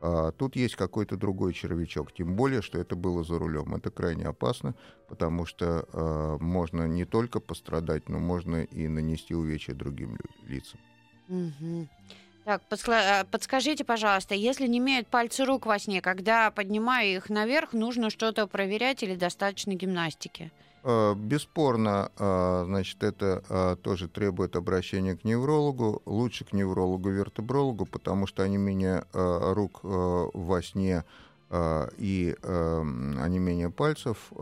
А 0.02 0.32
тут 0.32 0.56
есть 0.56 0.76
какой-то 0.76 1.16
другой 1.16 1.52
червячок, 1.52 2.12
тем 2.12 2.34
более, 2.34 2.62
что 2.62 2.78
это 2.78 2.96
было 2.96 3.22
за 3.22 3.38
рулем. 3.38 3.74
Это 3.74 3.90
крайне 3.90 4.24
опасно, 4.24 4.74
потому 5.08 5.44
что 5.44 5.86
э, 5.92 6.36
можно 6.40 6.88
не 6.88 7.04
только 7.04 7.40
пострадать, 7.40 8.08
но 8.08 8.18
можно 8.18 8.62
и 8.62 8.88
нанести 8.88 9.34
увечья 9.34 9.74
другим 9.74 10.16
лицам. 10.46 10.80
Так, 12.44 12.62
а, 12.88 13.24
подскажите, 13.30 13.84
пожалуйста, 13.84 14.34
если 14.34 14.66
не 14.66 14.78
имеют 14.78 15.06
пальцы 15.08 15.44
рук 15.44 15.66
во 15.66 15.78
сне, 15.78 16.00
когда 16.00 16.50
поднимаю 16.50 17.14
их 17.16 17.28
наверх, 17.28 17.74
нужно 17.74 18.08
что-то 18.08 18.46
проверять 18.46 19.02
или 19.02 19.14
достаточно 19.14 19.74
гимнастики? 19.74 20.50
Э, 20.83 21.14
бесспорно, 21.14 22.11
э, 22.16 22.62
значит, 22.66 23.03
это 23.03 23.43
э, 23.49 23.77
тоже 23.83 24.09
требует 24.09 24.57
обращения 24.57 25.14
к 25.14 25.25
неврологу, 25.25 26.01
лучше 26.07 26.45
к 26.45 26.53
неврологу-вертебрологу, 26.53 27.85
потому 27.85 28.27
что 28.27 28.43
они 28.43 28.57
меня 28.57 29.05
рук 29.12 29.81
во 29.83 30.62
сне 30.62 31.05
и 31.53 32.37
онемение 32.43 33.71
пальцев, 33.71 34.33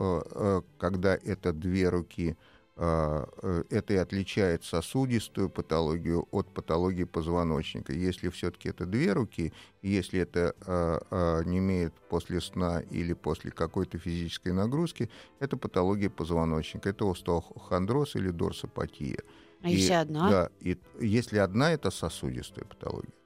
когда 0.78 1.14
это 1.14 1.52
две 1.52 1.88
руки– 1.88 2.36
это 2.78 3.92
и 3.92 3.96
отличает 3.96 4.62
сосудистую 4.64 5.50
патологию 5.50 6.28
от 6.30 6.54
патологии 6.54 7.04
позвоночника. 7.04 7.92
Если 7.92 8.28
все-таки 8.28 8.68
это 8.68 8.86
две 8.86 9.12
руки, 9.12 9.52
если 9.82 10.20
это 10.20 10.54
а, 10.64 11.00
а, 11.10 11.42
не 11.42 11.58
имеет 11.58 11.92
после 12.08 12.40
сна 12.40 12.80
или 12.80 13.14
после 13.14 13.50
какой-то 13.50 13.98
физической 13.98 14.52
нагрузки, 14.52 15.10
это 15.40 15.56
патология 15.56 16.08
позвоночника. 16.08 16.90
Это 16.90 17.10
остеохондроз 17.10 18.14
или 18.14 18.30
дорсопатия. 18.30 19.24
А 19.62 19.70
и, 19.70 19.74
если 19.74 19.94
одна? 19.94 20.30
Да, 20.30 20.50
и 20.60 20.78
если 21.00 21.38
одна, 21.38 21.72
это 21.72 21.90
сосудистая 21.90 22.64
патология. 22.64 23.17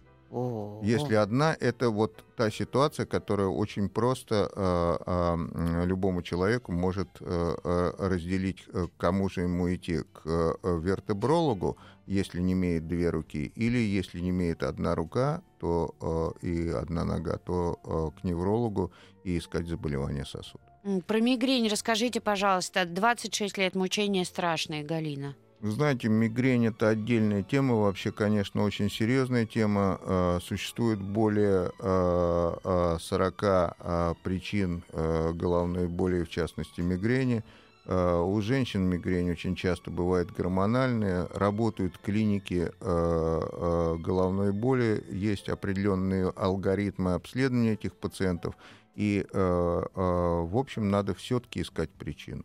Если 0.83 1.15
одна, 1.15 1.55
это 1.61 1.91
вот 1.91 2.25
та 2.37 2.51
ситуация, 2.51 3.05
которая 3.07 3.49
очень 3.49 3.89
просто 3.89 4.51
э, 4.55 4.97
э, 5.07 5.87
любому 5.87 6.23
человеку 6.23 6.73
может 6.73 7.09
э, 7.21 7.55
э, 7.65 7.93
разделить, 7.99 8.65
э, 8.73 8.87
к 8.87 9.01
кому 9.01 9.29
же 9.29 9.43
ему 9.43 9.73
идти, 9.75 9.99
к 10.13 10.23
э, 10.25 10.55
вертебрологу, 10.63 11.77
если 12.07 12.41
не 12.41 12.55
имеет 12.55 12.89
две 12.89 13.11
руки, 13.11 13.53
или 13.55 13.79
если 13.79 14.21
не 14.21 14.31
имеет 14.31 14.63
одна 14.63 14.95
рука 14.95 15.43
то, 15.61 15.95
э, 16.43 16.47
и 16.47 16.69
одна 16.71 17.05
нога, 17.05 17.37
то 17.37 17.79
э, 17.85 18.21
к 18.21 18.25
неврологу 18.25 18.91
и 19.25 19.37
искать 19.37 19.69
заболевания 19.69 20.25
сосудов. 20.25 20.67
Про 21.07 21.21
мигрень 21.21 21.69
расскажите, 21.69 22.21
пожалуйста. 22.21 22.85
26 22.87 23.59
лет 23.59 23.75
мучения 23.77 24.25
страшные, 24.25 24.83
Галина. 24.83 25.37
Знаете, 25.63 26.09
мигрень 26.09 26.67
это 26.67 26.89
отдельная 26.89 27.45
тема, 27.45 27.77
вообще, 27.77 28.11
конечно, 28.11 28.65
очень 28.65 28.91
серьезная 28.91 29.47
тема. 29.47 30.01
Э, 30.03 30.41
Существует 30.43 31.01
более 31.01 31.71
э, 31.79 32.53
э, 32.65 32.97
40 33.01 33.43
э, 33.45 34.15
причин 34.25 34.83
головной 34.93 35.87
боли, 35.87 36.25
в 36.25 36.29
частности 36.29 36.81
мигрени. 36.81 37.45
У 37.87 38.41
женщин 38.43 38.83
мигрень 38.83 39.31
очень 39.31 39.57
часто 39.57 39.91
бывает 39.91 40.33
гормональная. 40.33 41.29
Работают 41.35 41.99
клиники 41.99 42.71
головной 42.81 44.53
боли, 44.53 45.05
есть 45.11 45.49
определенные 45.49 46.29
алгоритмы 46.37 47.15
обследования 47.15 47.73
этих 47.73 47.97
пациентов. 47.97 48.55
И, 48.95 49.27
в 49.33 50.57
общем, 50.57 50.91
надо 50.91 51.13
все-таки 51.15 51.63
искать 51.63 51.91
причину. 51.91 52.45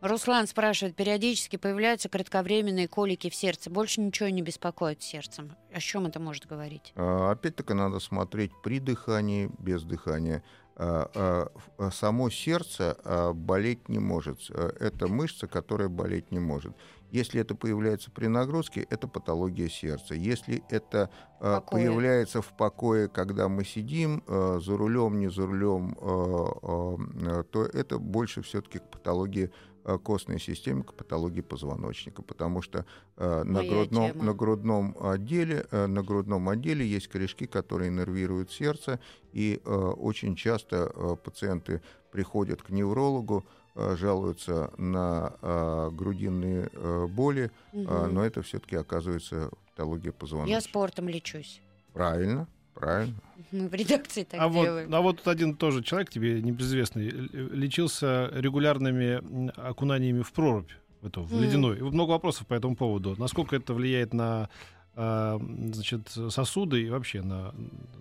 Руслан 0.00 0.46
спрашивает, 0.46 0.96
периодически 0.96 1.56
появляются 1.56 2.08
кратковременные 2.08 2.88
колики 2.88 3.28
в 3.28 3.34
сердце. 3.34 3.70
Больше 3.70 4.00
ничего 4.00 4.28
не 4.30 4.42
беспокоит 4.42 5.02
сердцем. 5.02 5.52
О 5.72 5.80
чем 5.80 6.06
это 6.06 6.18
может 6.20 6.46
говорить? 6.46 6.92
А, 6.96 7.30
Опять-таки 7.32 7.74
надо 7.74 8.00
смотреть 8.00 8.52
при 8.62 8.78
дыхании, 8.80 9.50
без 9.58 9.82
дыхания. 9.82 10.42
А, 10.76 11.50
а, 11.78 11.90
Само 11.90 12.30
сердце 12.30 12.96
болеть 13.34 13.88
не 13.90 13.98
может. 13.98 14.40
А, 14.50 14.74
Это 14.80 15.06
мышца, 15.06 15.46
которая 15.46 15.88
болеть 15.88 16.30
не 16.30 16.38
может. 16.38 16.74
Если 17.10 17.40
это 17.40 17.54
появляется 17.54 18.10
при 18.10 18.28
нагрузке, 18.28 18.86
это 18.88 19.08
патология 19.08 19.68
сердца. 19.68 20.14
Если 20.14 20.62
это 20.70 21.10
покое. 21.40 21.86
появляется 21.88 22.40
в 22.40 22.56
покое, 22.56 23.08
когда 23.08 23.48
мы 23.48 23.64
сидим 23.64 24.22
а, 24.26 24.60
за 24.60 24.76
рулем, 24.76 25.18
не 25.18 25.28
за 25.28 25.46
рулем, 25.46 25.96
а, 26.00 27.42
то 27.50 27.64
это 27.64 27.98
больше 27.98 28.42
все-таки 28.42 28.78
к 28.78 28.90
патологии 28.90 29.50
а, 29.50 29.69
костной 30.04 30.38
системы, 30.40 30.84
к 30.84 30.92
патологии 30.94 31.40
позвоночника, 31.40 32.22
потому 32.22 32.62
что 32.62 32.84
а, 33.16 33.44
на 33.44 33.60
Моя 33.60 33.70
грудном, 33.70 34.12
тема. 34.12 34.24
на 34.24 34.34
грудном 34.34 34.96
отделе, 35.00 35.66
э, 35.70 35.86
на 35.86 36.02
грудном 36.02 36.48
отделе 36.48 36.86
есть 36.86 37.08
корешки, 37.08 37.46
которые 37.46 37.90
нервируют 37.90 38.52
сердце, 38.52 39.00
и 39.32 39.60
э, 39.64 39.70
очень 39.70 40.36
часто 40.36 40.92
э, 40.94 41.16
пациенты 41.22 41.80
приходят 42.12 42.62
к 42.62 42.70
неврологу, 42.70 43.44
э, 43.74 43.96
жалуются 43.96 44.72
на 44.76 45.34
э, 45.40 45.90
грудинные 45.92 46.68
э, 46.72 47.06
боли, 47.06 47.50
э, 47.72 47.76
Мгм. 47.78 48.14
но 48.14 48.24
это 48.24 48.42
все-таки 48.42 48.76
оказывается 48.76 49.50
патология 49.70 50.12
позвоночника. 50.12 50.56
Я 50.56 50.60
спортом 50.60 51.08
лечусь. 51.08 51.60
Правильно, 51.92 52.46
правильно. 52.80 53.14
Мы 53.52 53.68
в 53.68 53.74
редакции 53.74 54.24
так 54.24 54.40
А 54.40 54.48
вот, 54.48 54.62
делаем. 54.64 54.94
а 54.94 55.00
вот 55.00 55.18
тут 55.18 55.28
один 55.28 55.56
тоже 55.56 55.82
человек, 55.82 56.10
тебе 56.10 56.40
небезызвестный, 56.40 57.08
лечился 57.10 58.30
регулярными 58.32 59.50
окунаниями 59.68 60.22
в 60.22 60.32
прорубь, 60.32 60.70
в, 61.00 61.06
эту, 61.06 61.22
в 61.22 61.32
Мгм. 61.32 61.42
ледяной. 61.42 61.78
И 61.78 61.82
вот 61.82 61.92
много 61.92 62.10
вопросов 62.10 62.46
по 62.46 62.54
этому 62.54 62.76
поводу. 62.76 63.14
Насколько 63.18 63.56
это 63.56 63.74
влияет 63.74 64.12
на 64.14 64.48
а, 64.94 65.38
значит, 65.72 66.08
сосуды 66.08 66.82
и 66.82 66.90
вообще 66.90 67.22
на, 67.22 67.54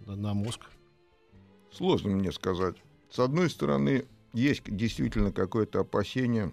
на, 0.05 0.15
на 0.15 0.33
мозг? 0.33 0.61
Сложно 1.71 2.09
мне 2.09 2.31
сказать. 2.31 2.75
С 3.09 3.19
одной 3.19 3.49
стороны, 3.49 4.05
есть 4.33 4.63
действительно 4.65 5.31
какое-то 5.31 5.79
опасение, 5.81 6.51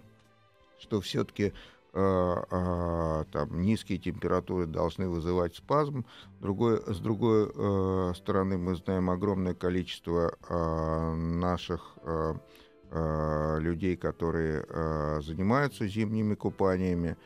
что 0.79 1.01
все-таки 1.01 1.53
там 1.97 3.61
низкие 3.61 3.97
температуры 3.97 4.67
должны 4.67 5.09
вызывать 5.09 5.55
спазм. 5.55 6.05
Другой, 6.39 6.77
с 6.85 6.99
другой 6.99 7.51
э, 7.53 8.13
стороны, 8.15 8.57
мы 8.57 8.75
знаем 8.75 9.09
огромное 9.09 9.55
количество 9.55 10.37
э, 10.49 11.13
наших 11.15 11.97
э, 12.03 12.35
людей, 13.59 13.97
которые 13.97 14.63
занимаются 15.21 15.87
зимними 15.87 16.35
купаниями. 16.35 17.17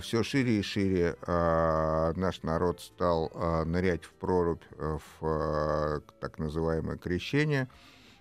Все 0.00 0.24
шире 0.24 0.58
и 0.58 0.62
шире 0.62 1.16
наш 1.24 2.42
народ 2.42 2.80
стал 2.80 3.30
нырять 3.66 4.04
в 4.04 4.12
прорубь, 4.14 4.64
э, 4.78 4.98
в 5.20 6.02
так 6.18 6.38
называемое 6.38 6.96
крещение. 6.96 7.68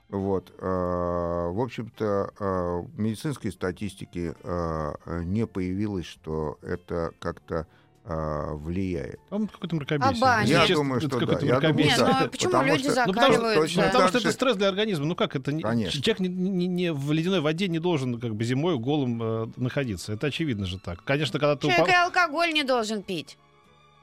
Вот. 0.09 0.53
э, 0.59 0.65
В 0.65 1.61
общем-то, 1.61 2.31
э, 2.39 2.81
в 2.95 2.99
медицинской 2.99 3.51
статистике 3.51 4.35
э, 4.43 4.93
не 5.23 5.45
появилось, 5.47 6.05
что 6.05 6.57
это 6.61 7.11
как-то 7.19 7.65
влияет. 8.07 9.19
Там 9.31 9.47
какой-то 9.47 9.75
мракобесие. 9.77 10.23
А 10.23 10.43
Я 10.43 10.59
честно, 10.67 10.75
думаю, 10.75 10.97
это 10.99 11.07
что 11.07 11.19
да. 11.19 11.25
какое-то 11.25 11.45
Я 11.47 11.53
думаю, 11.55 11.73
мракобесие. 11.73 11.91
Не, 11.91 11.97
да. 11.97 12.19
ну 12.19 12.25
а 12.25 12.27
почему 12.29 12.51
Потому 12.51 12.71
люди 12.75 12.83
что- 12.91 13.05
Ну, 13.07 13.13
потому 13.13 13.33
закаливают? 13.33 13.59
точно 13.61 13.81
да? 13.81 13.85
ну, 13.87 13.91
потому 13.93 14.09
что 14.09 14.17
это 14.19 14.31
стресс 14.31 14.55
для 14.57 14.67
организма. 14.67 15.05
Ну 15.07 15.15
как 15.15 15.35
это? 15.35 15.51
не- 15.51 15.63
Конечно. 15.63 16.01
Человек 16.03 16.19
не, 16.19 16.27
не- 16.29 16.67
не 16.67 16.93
в 16.93 17.11
ледяной 17.11 17.39
воде 17.41 17.67
не 17.67 17.79
должен 17.79 18.19
как 18.19 18.35
бы 18.35 18.43
зимой 18.43 18.77
голым 18.77 19.23
э, 19.23 19.47
находиться. 19.57 20.13
Это 20.13 20.27
очевидно 20.27 20.67
же 20.67 20.77
так. 20.77 21.03
Конечно, 21.03 21.39
когда 21.39 21.55
ты 21.55 21.61
Человек 21.61 21.79
упал... 21.87 21.93
и 21.95 21.97
алкоголь 22.05 22.53
не 22.53 22.63
должен 22.63 23.01
пить. 23.01 23.39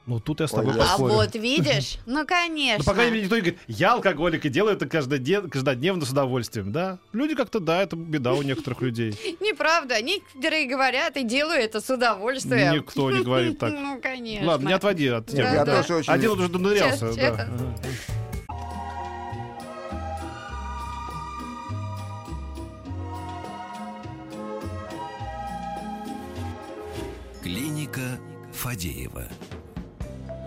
Ну 0.05 0.19
тут 0.19 0.41
я 0.41 0.47
с 0.47 0.53
Ой, 0.53 0.59
тобой 0.59 0.75
я- 0.75 0.83
А 0.83 0.87
поспорю. 0.87 1.13
вот 1.13 1.33
видишь? 1.35 1.97
Ну, 2.05 2.25
конечно. 2.25 2.79
Ну, 2.79 2.83
по 2.83 2.93
крайней 2.93 3.11
мере, 3.11 3.23
никто 3.23 3.35
не 3.35 3.41
говорит, 3.41 3.59
я 3.67 3.93
алкоголик 3.93 4.45
и 4.45 4.49
делаю 4.49 4.75
это 4.75 4.85
каждоден- 4.85 5.47
каждодневно 5.49 6.05
с 6.05 6.09
удовольствием, 6.09 6.73
да? 6.73 6.99
Люди 7.13 7.35
как-то, 7.35 7.59
да, 7.61 7.81
это 7.81 7.95
беда 7.95 8.33
у 8.33 8.41
некоторых 8.41 8.81
людей. 8.81 9.11
Неправда. 9.39 10.01
Некоторые 10.01 10.67
говорят 10.67 11.15
и 11.15 11.23
делаю 11.23 11.59
это 11.59 11.79
с 11.79 11.89
удовольствием. 11.89 12.73
Никто 12.73 13.11
не 13.11 13.23
говорит 13.23 13.59
так. 13.59 13.71
Ну, 13.83 13.99
конечно. 14.01 14.47
Ладно, 14.47 14.67
не 14.67 14.73
отводи 14.73 15.07
от 15.07 15.27
темы. 15.27 15.49
я 15.49 15.65
тоже 15.65 15.95
очень... 15.95 16.11
Один 16.11 16.31
уже 16.31 16.49
донырялся. 16.49 17.13
Да. 17.15 17.47
Клиника 27.41 28.19
Фадеева. 28.53 29.25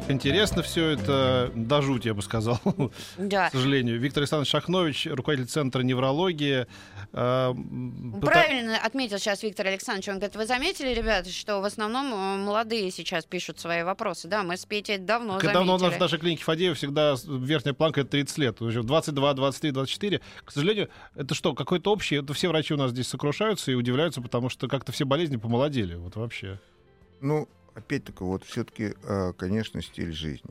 Интересно 0.09 0.63
все 0.63 0.91
это, 0.91 1.51
до 1.57 1.83
жути, 1.83 2.07
я 2.09 2.15
бы 2.15 2.23
сказал, 2.23 2.61
Да. 3.19 3.49
к 3.49 3.53
сожалению. 3.53 3.99
Виктор 3.99 4.21
Александрович 4.23 4.51
Шахнович, 4.53 5.07
руководитель 5.11 5.49
Центра 5.51 5.83
неврологии. 5.83 6.67
э, 7.13 7.49
м, 7.51 8.15
пыта- 8.21 8.27
Правильно 8.27 8.79
отметил 8.79 9.19
сейчас 9.19 9.43
Виктор 9.43 9.67
Александрович. 9.67 10.09
Он 10.09 10.15
говорит, 10.17 10.37
вы 10.37 10.47
заметили, 10.47 10.95
ребята, 10.95 11.29
что 11.31 11.61
в 11.61 11.65
основном 11.65 12.13
э, 12.15 12.37
молодые 12.45 12.93
сейчас 12.93 13.25
пишут 13.25 13.59
свои 13.59 13.83
вопросы? 13.83 14.29
Да, 14.29 14.45
мы 14.45 14.57
с 14.57 14.65
Петей 14.65 14.99
давно 14.99 15.41
Так 15.41 15.53
давно 15.53 15.73
у 15.75 15.75
нас 15.75 15.81
в 15.81 15.85
заметили. 15.87 16.01
нашей 16.03 16.19
клинике 16.21 16.45
Фадеева 16.45 16.75
всегда 16.77 17.17
верхняя 17.27 17.75
планка 17.75 18.03
это 18.03 18.11
30 18.11 18.39
лет. 18.39 18.63
Уже 18.63 18.85
22, 18.85 19.35
23, 19.35 19.71
24. 19.73 20.21
К 20.45 20.53
сожалению, 20.53 20.89
это 21.17 21.35
что, 21.35 21.53
какой-то 21.53 21.91
общий? 21.93 22.15
Это 22.17 22.33
все 22.33 22.49
врачи 22.49 22.73
у 22.75 22.77
нас 22.77 22.93
здесь 22.93 23.09
сокрушаются 23.09 23.73
и 23.73 23.75
удивляются, 23.75 24.21
потому 24.23 24.51
что 24.51 24.69
как-то 24.69 24.93
все 24.93 25.05
болезни 25.05 25.37
помолодели. 25.37 25.97
Вот 25.97 26.15
вообще. 26.15 26.61
Ну, 27.21 27.49
опять-таки, 27.77 28.25
вот 28.25 28.45
все-таки, 28.45 28.95
конечно, 29.37 29.83
стиль 29.83 30.13
жизни. 30.13 30.51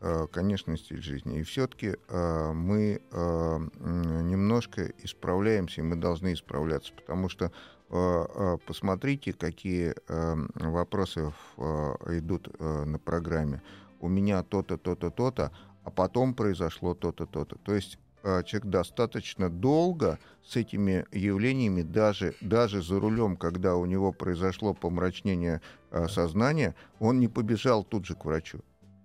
Э, 0.00 0.26
Конечно, 0.30 0.76
стиль 0.76 1.02
жизни. 1.02 1.40
И 1.40 1.42
все-таки 1.42 1.96
мы 2.08 3.00
э, 3.10 3.58
м, 3.80 4.28
немножко 4.28 4.92
исправляемся, 5.02 5.80
и 5.80 5.84
мы 5.84 5.96
должны 5.96 6.34
исправляться, 6.34 6.92
потому 6.92 7.28
что 7.28 7.46
э, 7.46 7.50
э, 7.90 8.58
посмотрите, 8.66 9.32
какие 9.32 9.94
э, 10.08 10.36
вопросы 10.56 11.32
э, 11.56 11.94
идут 12.18 12.48
э, 12.58 12.84
на 12.84 12.98
программе. 12.98 13.62
У 14.00 14.08
меня 14.08 14.42
то-то, 14.42 14.76
то-то, 14.76 15.10
то-то, 15.10 15.50
а 15.82 15.90
потом 15.90 16.34
произошло 16.34 16.94
то-то, 16.94 17.26
то-то. 17.26 17.56
То 17.56 17.74
есть 17.74 17.94
э, 17.96 17.98
человек 18.44 18.66
достаточно 18.66 19.48
долго 19.48 20.18
с 20.44 20.56
этими 20.56 21.06
явлениями, 21.12 21.82
даже, 21.82 22.34
даже 22.40 22.82
за 22.82 22.98
рулем, 23.00 23.36
когда 23.36 23.76
у 23.76 23.86
него 23.86 24.12
произошло 24.12 24.74
помрачнение 24.74 25.60
э, 25.90 26.08
сознания, 26.08 26.74
он 26.98 27.20
не 27.20 27.28
побежал 27.28 27.84
тут 27.84 28.06
же 28.06 28.14
к 28.14 28.24
врачу. 28.24 28.60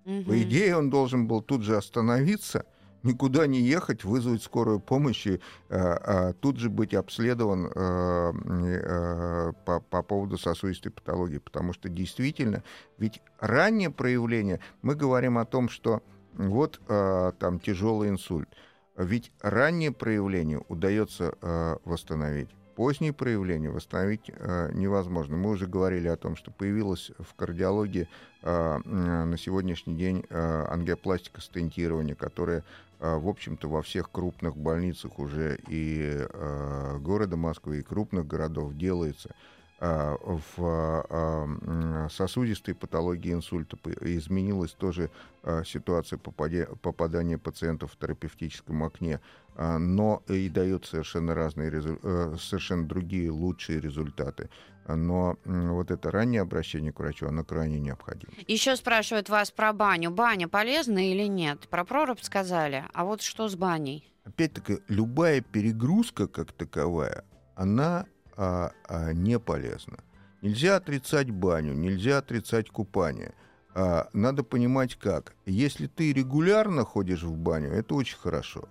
Мгм. 0.06 0.26
По 0.26 0.42
идее, 0.42 0.76
он 0.76 0.90
должен 0.90 1.28
был 1.28 1.42
тут 1.42 1.62
же 1.64 1.78
остановиться, 1.78 2.66
никуда 3.04 3.48
не 3.48 3.62
ехать, 3.62 4.04
вызвать 4.04 4.44
скорую 4.44 4.80
помощь 4.80 5.28
и 5.28 5.34
э, 5.34 5.40
э, 5.70 6.34
тут 6.40 6.58
же 6.58 6.70
быть 6.70 6.94
обследован 6.94 7.68
э, 7.68 8.32
э, 8.36 9.54
по, 9.66 9.80
по 9.80 10.02
поводу 10.04 10.38
сосудистой 10.38 10.92
патологии. 10.92 11.40
Потому 11.40 11.74
что 11.74 11.90
действительно, 11.90 12.64
ведь 12.98 13.22
раннее 13.40 13.90
проявление, 13.90 14.60
мы 14.82 14.96
говорим 14.96 15.38
о 15.38 15.46
том, 15.46 15.70
что 15.70 16.02
вот 16.34 16.80
э, 16.88 17.32
там 17.40 17.60
тяжелый 17.60 18.10
инсульт. 18.10 18.50
Ведь 18.98 19.32
раннее 19.42 19.92
проявление 19.92 20.62
удается 20.68 21.34
э, 21.42 21.78
восстановить. 21.86 22.50
Поздние 22.76 23.14
проявления 23.14 23.70
восстановить 23.70 24.30
э, 24.30 24.72
невозможно. 24.74 25.38
Мы 25.38 25.52
уже 25.52 25.68
говорили 25.68 26.08
о 26.08 26.18
том, 26.18 26.36
что 26.36 26.52
появилась 26.52 27.12
в 27.20 27.34
кардиологии 27.36 28.08
э, 28.42 28.78
на 28.86 29.38
сегодняшний 29.38 29.96
день 29.96 30.26
э, 30.30 30.66
ангиопластика 30.70 31.42
стентирования, 31.42 32.16
которая, 32.16 32.64
э, 33.00 33.18
в 33.18 33.28
общем-то, 33.28 33.68
во 33.68 33.82
всех 33.82 34.10
крупных 34.12 34.58
больницах 34.58 35.20
уже 35.20 35.60
и 35.68 36.26
э, 36.28 36.98
города 37.00 37.38
Москвы, 37.38 37.80
и 37.80 37.84
крупных 37.84 38.26
городов 38.26 38.76
делается. 38.76 39.36
А, 39.84 40.16
в 40.22 41.08
а, 41.10 42.08
сосудистой 42.12 42.76
патологии 42.76 43.34
инсульта 43.34 43.78
изменилась 44.02 44.74
тоже 44.74 45.10
а, 45.42 45.64
ситуация 45.64 46.20
попадания 46.20 47.40
пациентов 47.40 47.94
в 47.94 47.98
терапевтическом 47.98 48.84
окне, 48.84 49.20
но 49.58 50.22
и 50.28 50.50
дает 50.50 50.86
совершенно 50.86 51.34
разные, 51.36 51.72
э, 51.74 52.36
совершенно 52.40 52.88
другие 52.88 53.30
лучшие 53.32 53.82
результаты. 53.82 54.50
Но 54.88 55.38
вот 55.46 55.92
это 55.92 56.10
раннее 56.10 56.42
обращение 56.42 56.94
к 56.94 57.00
врачу, 57.00 57.28
оно 57.28 57.44
крайне 57.44 57.80
необходимо. 57.80 58.32
Еще 58.48 58.76
спрашивают 58.78 59.30
вас 59.30 59.52
про 59.52 59.74
баню. 59.74 60.10
Баня 60.10 60.48
полезна 60.48 61.12
или 61.12 61.28
нет? 61.28 61.68
Про 61.70 61.84
прорубь 61.84 62.22
сказали. 62.22 62.86
А 62.94 63.04
вот 63.04 63.22
что 63.22 63.50
с 63.50 63.56
баней? 63.56 64.10
Опять-таки, 64.24 64.80
любая 64.88 65.42
перегрузка 65.42 66.28
как 66.28 66.54
таковая, 66.54 67.26
она 67.56 68.06
а, 68.38 68.72
а, 68.88 69.14
не 69.14 69.40
полезно. 69.40 70.00
Нельзя 70.42 70.78
отрицать 70.78 71.30
баню, 71.30 71.74
нельзя 71.74 72.18
отрицать 72.18 72.70
купание. 72.70 73.34
А, 73.74 74.10
надо 74.14 74.44
понимать 74.44 74.96
как. 74.96 75.34
Если 75.46 75.88
ты 75.88 76.14
регулярно 76.14 76.84
ходишь 76.84 77.24
в 77.24 77.38
баню, 77.38 77.70
это 77.70 77.96
очень 77.96 78.18
хорошо. 78.18 78.68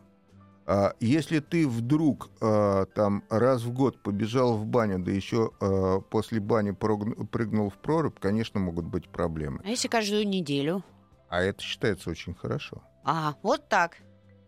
А 0.67 0.95
если 1.01 1.41
ты 1.41 1.67
вдруг 1.67 2.31
а, 2.41 2.87
там 2.87 3.25
раз 3.29 3.63
в 3.63 3.73
год 3.73 4.03
побежал 4.03 4.57
в 4.57 4.67
баню, 4.67 4.99
да 4.99 5.11
еще 5.11 5.53
а, 5.61 6.01
после 6.01 6.41
бани 6.41 6.73
прыгнул 6.73 7.71
в 7.71 7.79
прорубь, 7.79 8.19
конечно, 8.21 8.61
могут 8.61 8.85
быть 8.85 9.09
проблемы. 9.09 9.61
А 9.65 9.69
если 9.69 9.89
каждую 9.89 10.29
неделю? 10.29 10.85
А 11.29 11.43
это 11.43 11.63
считается 11.63 12.11
очень 12.11 12.35
хорошо. 12.35 12.83
А, 13.05 13.35
вот 13.43 13.69
так. 13.69 13.97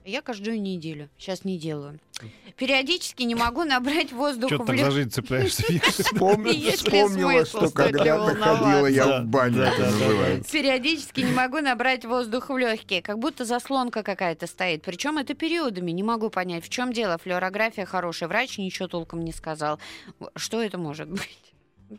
Я 0.04 0.22
каждую 0.22 0.60
неделю. 0.60 1.08
Сейчас 1.18 1.44
не 1.44 1.58
делаю. 1.58 1.98
Периодически 2.56 3.22
не 3.22 3.34
могу 3.34 3.64
набрать 3.64 4.12
воздух 4.12 4.52
Что 4.52 4.64
ты 4.64 4.78
за 4.78 4.90
жизнь 4.90 5.10
цепляешься? 5.10 5.62
Вспомнила, 5.90 7.44
что 7.44 7.70
когда-то 7.70 8.34
ходила 8.36 8.86
я 8.86 9.20
в 9.20 9.26
баню, 9.26 9.62
это 9.62 9.80
называется. 9.80 10.52
Периодически 10.52 11.20
не 11.20 11.32
могу 11.32 11.58
набрать 11.60 12.04
воздух 12.04 12.50
в 12.50 12.56
легкие, 12.56 13.02
как 13.02 13.18
будто 13.18 13.44
заслонка 13.44 14.02
какая-то 14.02 14.46
стоит. 14.46 14.82
Причем 14.82 15.18
это 15.18 15.34
периодами. 15.34 15.90
Не 15.90 16.02
могу 16.02 16.30
понять, 16.30 16.64
в 16.64 16.68
чем 16.68 16.92
дело. 16.92 17.18
Флюорография 17.18 17.86
хорошая. 17.86 18.28
Врач 18.28 18.58
ничего 18.58 18.88
толком 18.88 19.24
не 19.24 19.32
сказал. 19.32 19.78
Что 20.36 20.62
это 20.62 20.78
может 20.78 21.08
быть? 21.08 21.51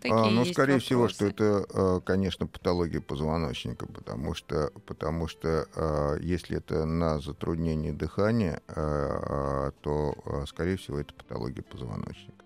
А, 0.05 0.29
ну, 0.29 0.45
скорее 0.45 0.73
вопросы. 0.73 0.85
всего, 0.85 1.07
что 1.07 1.25
это, 1.25 1.65
а, 1.73 1.99
конечно, 2.01 2.47
патология 2.47 3.01
позвоночника, 3.01 3.85
потому 3.85 4.33
что, 4.33 4.71
потому 4.85 5.27
что 5.27 5.67
а, 5.75 6.17
если 6.19 6.57
это 6.57 6.85
на 6.85 7.19
затруднение 7.19 7.93
дыхания, 7.93 8.61
а, 8.67 9.71
то, 9.81 10.15
скорее 10.47 10.77
всего, 10.77 10.99
это 10.99 11.13
патология 11.13 11.63
позвоночника. 11.63 12.42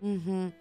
Угу. 0.00 0.52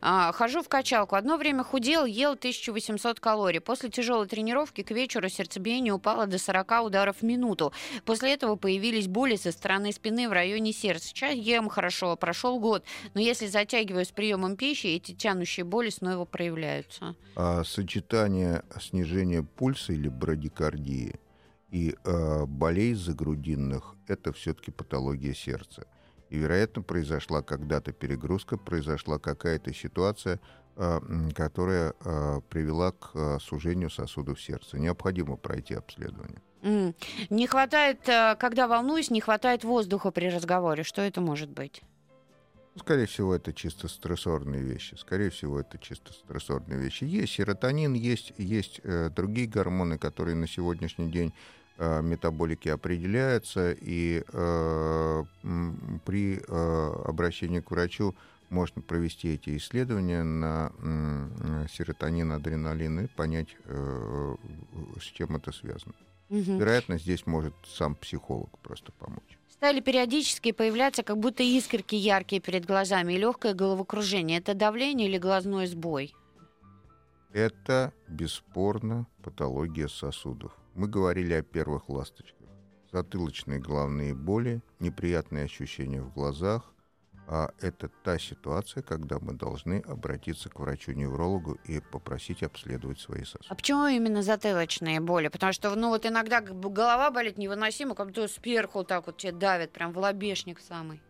А, 0.00 0.32
хожу 0.32 0.62
в 0.62 0.68
качалку. 0.68 1.16
Одно 1.16 1.36
время 1.36 1.62
худел, 1.62 2.04
ел 2.04 2.32
1800 2.32 3.20
калорий. 3.20 3.60
После 3.60 3.90
тяжелой 3.90 4.26
тренировки 4.26 4.82
к 4.82 4.90
вечеру 4.90 5.28
сердцебиение 5.28 5.92
упало 5.92 6.26
до 6.26 6.38
40 6.38 6.84
ударов 6.84 7.16
в 7.18 7.22
минуту. 7.22 7.72
После 8.04 8.32
этого 8.32 8.56
появились 8.56 9.08
боли 9.08 9.36
со 9.36 9.52
стороны 9.52 9.92
спины 9.92 10.28
в 10.28 10.32
районе 10.32 10.72
сердца. 10.72 11.08
Сейчас 11.08 11.34
ем 11.34 11.68
хорошо, 11.68 12.16
прошел 12.16 12.58
год. 12.58 12.84
Но 13.14 13.20
если 13.20 13.46
затягиваю 13.46 14.04
с 14.04 14.10
приемом 14.10 14.56
пищи, 14.56 14.86
эти 14.86 15.12
тянущие 15.12 15.64
боли 15.64 15.90
снова 15.90 16.24
проявляются. 16.24 17.16
А 17.34 17.64
сочетание 17.64 18.62
снижения 18.80 19.42
пульса 19.42 19.92
или 19.92 20.08
брадикардии 20.08 21.20
и 21.70 21.94
э, 22.04 22.46
болей 22.46 22.94
загрудинных– 22.94 23.96
это 24.06 24.32
все-таки 24.32 24.70
патология 24.70 25.34
сердца. 25.34 25.86
И, 26.30 26.38
вероятно, 26.38 26.82
произошла 26.82 27.42
когда-то 27.42 27.92
перегрузка, 27.92 28.56
произошла 28.56 29.18
какая-то 29.18 29.72
ситуация, 29.72 30.40
а, 30.76 31.00
которая 31.34 31.94
а, 32.04 32.40
привела 32.40 32.92
к 32.92 33.10
а, 33.14 33.38
сужению 33.40 33.90
сосудов 33.90 34.40
сердца. 34.40 34.78
Необходимо 34.78 35.36
пройти 35.36 35.74
обследование. 35.74 36.42
Не 37.30 37.46
хватает, 37.46 38.00
когда 38.04 38.66
волнуюсь, 38.66 39.10
не 39.10 39.20
хватает 39.20 39.62
воздуха 39.62 40.10
при 40.10 40.26
разговоре. 40.26 40.82
Что 40.82 41.00
это 41.00 41.20
может 41.20 41.48
быть? 41.48 41.82
Ну, 42.74 42.80
скорее 42.80 43.06
всего, 43.06 43.36
это 43.36 43.52
чисто 43.52 43.86
стрессорные 43.86 44.62
вещи. 44.62 44.96
Скорее 44.96 45.30
всего, 45.30 45.60
это 45.60 45.78
чисто 45.78 46.12
стрессорные 46.12 46.78
вещи. 46.78 47.04
Есть 47.04 47.34
серотонин, 47.34 47.94
есть, 47.94 48.32
есть 48.36 48.80
э, 48.82 49.10
другие 49.10 49.46
гормоны, 49.46 49.96
которые 49.96 50.34
на 50.34 50.48
сегодняшний 50.48 51.08
день 51.08 51.32
Э, 51.32 51.65
метаболики 51.78 52.68
определяются, 52.68 53.72
и 53.72 54.22
э, 54.26 55.24
при 56.04 56.38
э, 56.38 57.02
обращении 57.04 57.60
к 57.60 57.70
врачу 57.70 58.14
можно 58.50 58.80
провести 58.82 59.34
эти 59.34 59.56
исследования 59.56 60.22
на 60.22 60.72
э, 60.78 61.66
серотонин, 61.70 62.32
адреналин 62.32 63.00
и 63.00 63.06
понять, 63.08 63.56
э, 63.64 64.36
с 65.00 65.04
чем 65.04 65.36
это 65.36 65.52
связано. 65.52 65.94
Угу. 66.28 66.58
Вероятно, 66.58 66.98
здесь 66.98 67.26
может 67.26 67.54
сам 67.66 67.94
психолог 67.94 68.58
просто 68.58 68.92
помочь. 68.92 69.38
Стали 69.48 69.80
периодически 69.80 70.52
появляться 70.52 71.02
как 71.02 71.18
будто 71.18 71.42
искорки 71.42 71.94
яркие 71.94 72.42
перед 72.42 72.66
глазами 72.66 73.14
и 73.14 73.18
легкое 73.18 73.54
головокружение. 73.54 74.38
Это 74.38 74.54
давление 74.54 75.08
или 75.08 75.18
глазной 75.18 75.66
сбой? 75.66 76.14
Это 77.32 77.92
бесспорно 78.08 79.06
патология 79.22 79.88
сосудов. 79.88 80.52
Мы 80.76 80.88
говорили 80.88 81.32
о 81.32 81.42
первых 81.42 81.88
ласточках. 81.88 82.48
Затылочные 82.92 83.58
головные 83.58 84.14
боли, 84.14 84.60
неприятные 84.78 85.44
ощущения 85.44 86.02
в 86.02 86.12
глазах, 86.12 86.70
а 87.26 87.50
это 87.62 87.88
та 88.04 88.18
ситуация, 88.18 88.82
когда 88.82 89.18
мы 89.18 89.32
должны 89.32 89.80
обратиться 89.80 90.50
к 90.50 90.60
врачу-неврологу 90.60 91.58
и 91.64 91.80
попросить 91.80 92.42
обследовать 92.42 93.00
свои 93.00 93.24
сосуды. 93.24 93.46
А 93.48 93.54
почему 93.54 93.86
именно 93.86 94.22
затылочные 94.22 95.00
боли? 95.00 95.28
Потому 95.28 95.54
что, 95.54 95.74
ну, 95.74 95.88
вот 95.88 96.04
иногда 96.04 96.42
голова 96.42 97.10
болит 97.10 97.38
невыносимо, 97.38 97.94
как 97.94 98.08
будто 98.08 98.28
сверху 98.28 98.84
так 98.84 99.06
вот 99.06 99.16
тебе 99.16 99.32
давит, 99.32 99.72
прям 99.72 99.94
в 99.94 99.98
лобешник 99.98 100.60
самый. 100.60 101.00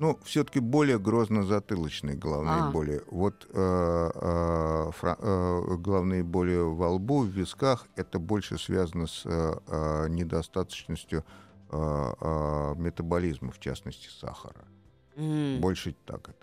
Ну, 0.00 0.18
все-таки 0.24 0.60
более 0.60 0.98
грозно-затылочные 0.98 2.16
головные 2.16 2.62
а. 2.62 2.70
боли. 2.70 3.02
Вот 3.10 3.46
э, 3.52 4.10
э, 4.14 4.90
фра- 4.92 5.18
э, 5.20 5.76
головные 5.76 6.24
боли 6.24 6.56
во 6.56 6.88
лбу, 6.88 7.20
в 7.20 7.26
висках, 7.26 7.86
это 7.96 8.18
больше 8.18 8.58
связано 8.58 9.06
с 9.06 9.26
э, 9.26 9.54
э 9.66 10.08
недостаточностью 10.08 11.22
э, 11.70 12.14
э, 12.20 12.74
метаболизма, 12.78 13.52
в 13.52 13.58
частности, 13.58 14.08
сахара. 14.08 14.64
Mm. 15.16 15.58
Больше 15.60 15.94
так 16.06 16.30
это. 16.30 16.39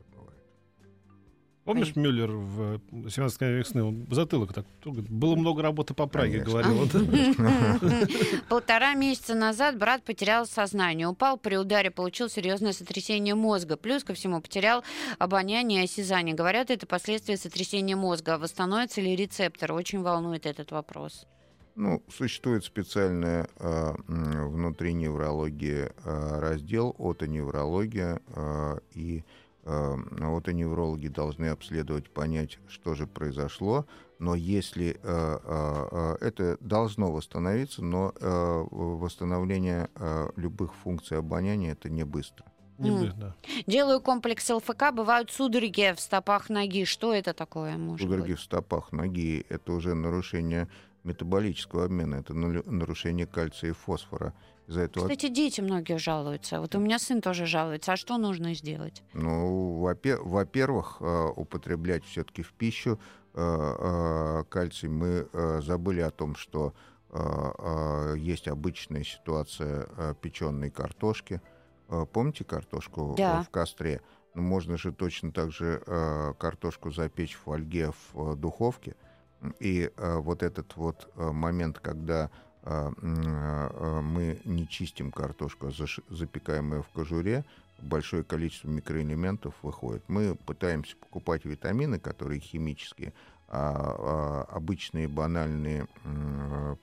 Помнишь, 1.68 1.94
Понятно. 1.94 2.00
Мюллер 2.00 2.32
в 2.32 2.80
17 3.10 3.42
весны, 3.42 3.84
он 3.84 4.08
затылок 4.10 4.54
так, 4.54 4.66
было 4.86 5.36
много 5.36 5.62
работы 5.62 5.94
по 5.94 6.08
Праге, 6.08 6.40
говорил. 6.40 6.88
Полтора 8.50 8.94
месяца 8.94 9.36
назад 9.36 9.78
брат 9.78 10.02
потерял 10.06 10.46
сознание, 10.46 11.08
упал 11.08 11.36
при 11.38 11.58
ударе, 11.58 11.92
получил 11.92 12.30
серьезное 12.30 12.72
сотрясение 12.72 13.36
мозга, 13.36 13.76
плюс 13.76 14.06
ко 14.06 14.14
всему 14.14 14.40
потерял 14.40 14.86
обоняние 15.20 15.82
и 15.82 15.84
осязание. 15.84 16.34
Говорят, 16.34 16.72
это 16.72 16.88
последствия 16.88 17.36
сотрясения 17.36 17.98
мозга. 17.98 18.38
Восстановится 18.38 19.02
ли 19.02 19.14
рецептор? 19.14 19.74
Очень 19.74 20.04
волнует 20.04 20.46
этот 20.46 20.72
вопрос. 20.72 21.28
Ну, 21.76 22.02
существует 22.08 22.64
специальный 22.64 23.46
э, 23.60 23.94
внутри 24.08 24.94
неврологии 24.94 25.90
э, 26.06 26.40
раздел 26.40 26.96
отоневрология, 26.98 28.22
э, 28.26 28.78
и 28.94 29.26
вот 29.68 30.48
и 30.48 30.54
неврологи 30.54 31.08
должны 31.08 31.48
обследовать, 31.48 32.10
понять, 32.10 32.60
что 32.70 32.96
же 32.96 33.06
произошло. 33.06 33.86
Но 34.20 34.34
если 34.34 34.92
э, 34.92 34.98
э, 35.04 35.88
э, 35.92 36.26
это 36.26 36.58
должно 36.60 37.12
восстановиться, 37.12 37.84
но 37.84 38.14
восстановление 38.72 39.90
любых 40.36 40.74
функций 40.76 41.18
обоняния 41.18 41.74
это 41.74 41.90
не 41.90 42.04
быстро. 42.04 42.46
Не 42.78 42.92
mm. 42.92 43.14
да. 43.18 43.36
Делаю 43.66 44.00
комплекс 44.00 44.50
ЛФК, 44.50 44.92
бывают 44.94 45.32
судороги 45.32 45.94
в 45.96 46.00
стопах 46.00 46.50
ноги. 46.50 46.86
Что 46.86 47.14
это 47.14 47.34
такое 47.34 47.76
может 47.76 48.06
Судороги 48.06 48.32
быть? 48.32 48.40
в 48.40 48.44
стопах 48.44 48.92
ноги— 48.92 49.46
это 49.50 49.74
уже 49.74 49.96
нарушение 49.96 50.68
метаболического 51.04 51.86
обмена, 51.86 52.16
это 52.16 52.34
нарушение 52.34 53.26
кальция 53.26 53.72
и 53.72 53.74
фосфора. 53.74 54.34
Из-за 54.68 54.82
этого... 54.82 55.06
Кстати, 55.06 55.30
дети 55.30 55.62
многие 55.62 55.98
жалуются. 55.98 56.60
Вот 56.60 56.76
у 56.76 56.80
меня 56.80 57.00
сын 57.00 57.22
тоже 57.22 57.46
жалуется. 57.46 57.94
А 57.94 57.98
что 57.98 58.18
нужно 58.18 58.54
сделать? 58.54 59.02
Ну, 59.14 59.80
во-первых, 59.80 60.98
э, 61.00 61.28
употреблять 61.36 62.04
все-таки 62.04 62.44
в 62.44 62.52
пищу 62.52 63.00
э, 63.34 63.40
э, 63.40 64.44
кальций. 64.50 64.90
Мы 64.90 65.28
забыли 65.62 66.02
о 66.02 66.12
том, 66.12 66.36
что 66.36 66.74
есть 68.18 68.50
обычная 68.50 69.06
ситуация 69.06 69.88
печеной 70.16 70.70
картошки. 70.70 71.42
Помните 72.12 72.44
картошку 72.44 73.16
да. 73.18 73.44
в 73.44 73.50
костре? 73.50 74.02
Но 74.36 74.42
можно 74.42 74.78
же 74.78 74.92
точно 74.92 75.32
так 75.32 75.52
же 75.52 75.82
картошку 76.38 76.92
запечь 76.92 77.36
в 77.36 77.40
фольге 77.40 77.94
в 78.12 78.36
духовке. 78.36 78.98
И 79.62 79.90
вот 79.96 80.44
этот 80.44 80.76
вот 80.76 81.10
момент, 81.16 81.80
когда 81.80 82.30
мы 82.64 84.40
не 84.46 84.68
чистим 84.68 85.12
картошку, 85.12 85.68
а 85.68 85.72
запекаем 86.10 86.74
ее 86.74 86.84
в 86.84 86.88
кожуре, 86.88 87.46
большое 87.80 88.24
количество 88.24 88.68
микроэлементов 88.70 89.56
выходит. 89.62 90.04
Мы 90.08 90.36
пытаемся 90.36 90.96
покупать 90.98 91.46
витамины, 91.46 92.00
которые 92.00 92.40
химические, 92.40 93.14
а, 93.48 94.46
а 94.50 94.56
обычные 94.56 95.08
банальные 95.08 95.88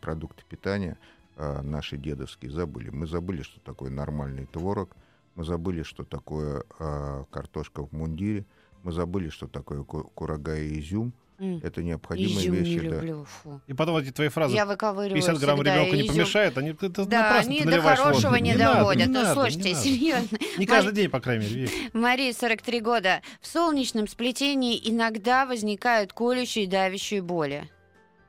продукты 0.00 0.42
питания 0.48 0.96
а, 1.36 1.62
наши 1.62 1.96
дедовские 1.96 2.50
забыли. 2.50 2.90
Мы 2.90 3.06
забыли, 3.06 3.42
что 3.42 3.60
такое 3.60 3.90
нормальный 3.90 4.46
творог, 4.46 4.96
мы 5.34 5.44
забыли, 5.44 5.82
что 5.82 6.04
такое 6.04 6.64
а, 6.78 7.24
картошка 7.30 7.84
в 7.84 7.92
мундире, 7.92 8.44
мы 8.82 8.92
забыли, 8.92 9.28
что 9.28 9.46
такое 9.46 9.82
ку- 9.82 10.10
курага 10.14 10.56
и 10.56 10.78
изюм. 10.80 11.12
Это 11.38 11.82
необходимые 11.82 12.38
Изюм 12.46 12.54
не 12.54 12.60
вещи. 12.60 12.88
да. 12.88 12.96
люблю. 12.96 13.24
Фу. 13.24 13.60
И 13.66 13.74
потом 13.74 13.96
эти 13.96 14.10
твои 14.12 14.28
фразы 14.28 14.54
Я 14.54 14.66
выковыриваю 14.66 15.14
50 15.20 15.38
грамм 15.38 15.60
ребенку 15.62 15.94
не 15.96 16.02
изюм. 16.02 16.14
помешает, 16.14 16.56
они 16.58 16.70
это 16.70 17.04
Да, 17.06 17.38
они 17.38 17.60
до 17.60 17.80
воду. 17.80 17.82
хорошего 17.82 18.36
не, 18.36 18.54
надо, 18.54 18.78
доводят. 18.78 19.06
не 19.08 19.12
ну, 19.12 19.22
надо, 19.22 19.34
слушайте, 19.34 19.70
не 19.70 19.74
серьезно. 19.74 20.38
Не 20.58 20.66
каждый 20.66 20.92
день, 20.94 21.10
по 21.10 21.20
крайней 21.20 21.46
мере. 21.52 21.70
Мария, 21.92 22.32
43 22.32 22.80
года. 22.80 23.20
В 23.40 23.46
солнечном 23.46 24.06
сплетении 24.06 24.80
иногда 24.82 25.44
возникают 25.46 26.12
колющие 26.12 26.64
и 26.64 26.68
давящие 26.68 27.20
боли. 27.20 27.68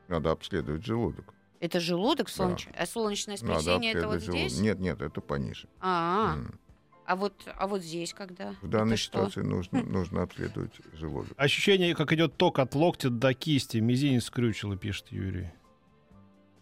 Надо 0.08 0.32
обследовать 0.32 0.84
желудок. 0.86 1.34
Это 1.60 1.80
желудок 1.80 2.28
Да. 2.28 2.34
солнечный? 2.34 2.74
А 2.78 2.86
солнечное 2.86 3.38
сплетение 3.38 3.94
это 3.94 4.08
вот 4.08 4.22
желудок. 4.24 4.50
здесь? 4.50 4.60
Нет, 4.60 4.80
нет, 4.80 5.02
это 5.02 5.22
пониже. 5.22 5.68
А, 5.80 6.34
М. 6.36 6.60
а 7.06 7.16
вот, 7.16 7.34
а 7.58 7.68
вот 7.68 7.82
здесь 7.82 8.14
когда? 8.14 8.54
В 8.62 8.68
данной 8.68 8.94
Это 8.96 9.02
что? 9.04 9.18
ситуации 9.30 9.42
нужно, 9.42 9.84
нужно 9.84 10.24
обследовать 10.24 10.74
желудок. 10.94 11.34
Ощущение, 11.38 11.96
как 11.96 12.12
идет 12.14 12.36
ток 12.38 12.60
от 12.60 12.76
локтя 12.76 13.10
до 13.10 13.34
кисти. 13.34 13.78
Мизинец 13.78 14.26
скрючило, 14.26 14.76
пишет 14.78 15.08
Юрий. 15.12 15.50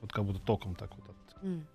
Вот 0.01 0.11
как 0.11 0.25
будто 0.25 0.39
током 0.39 0.75
так 0.75 0.91
вот. 0.95 1.03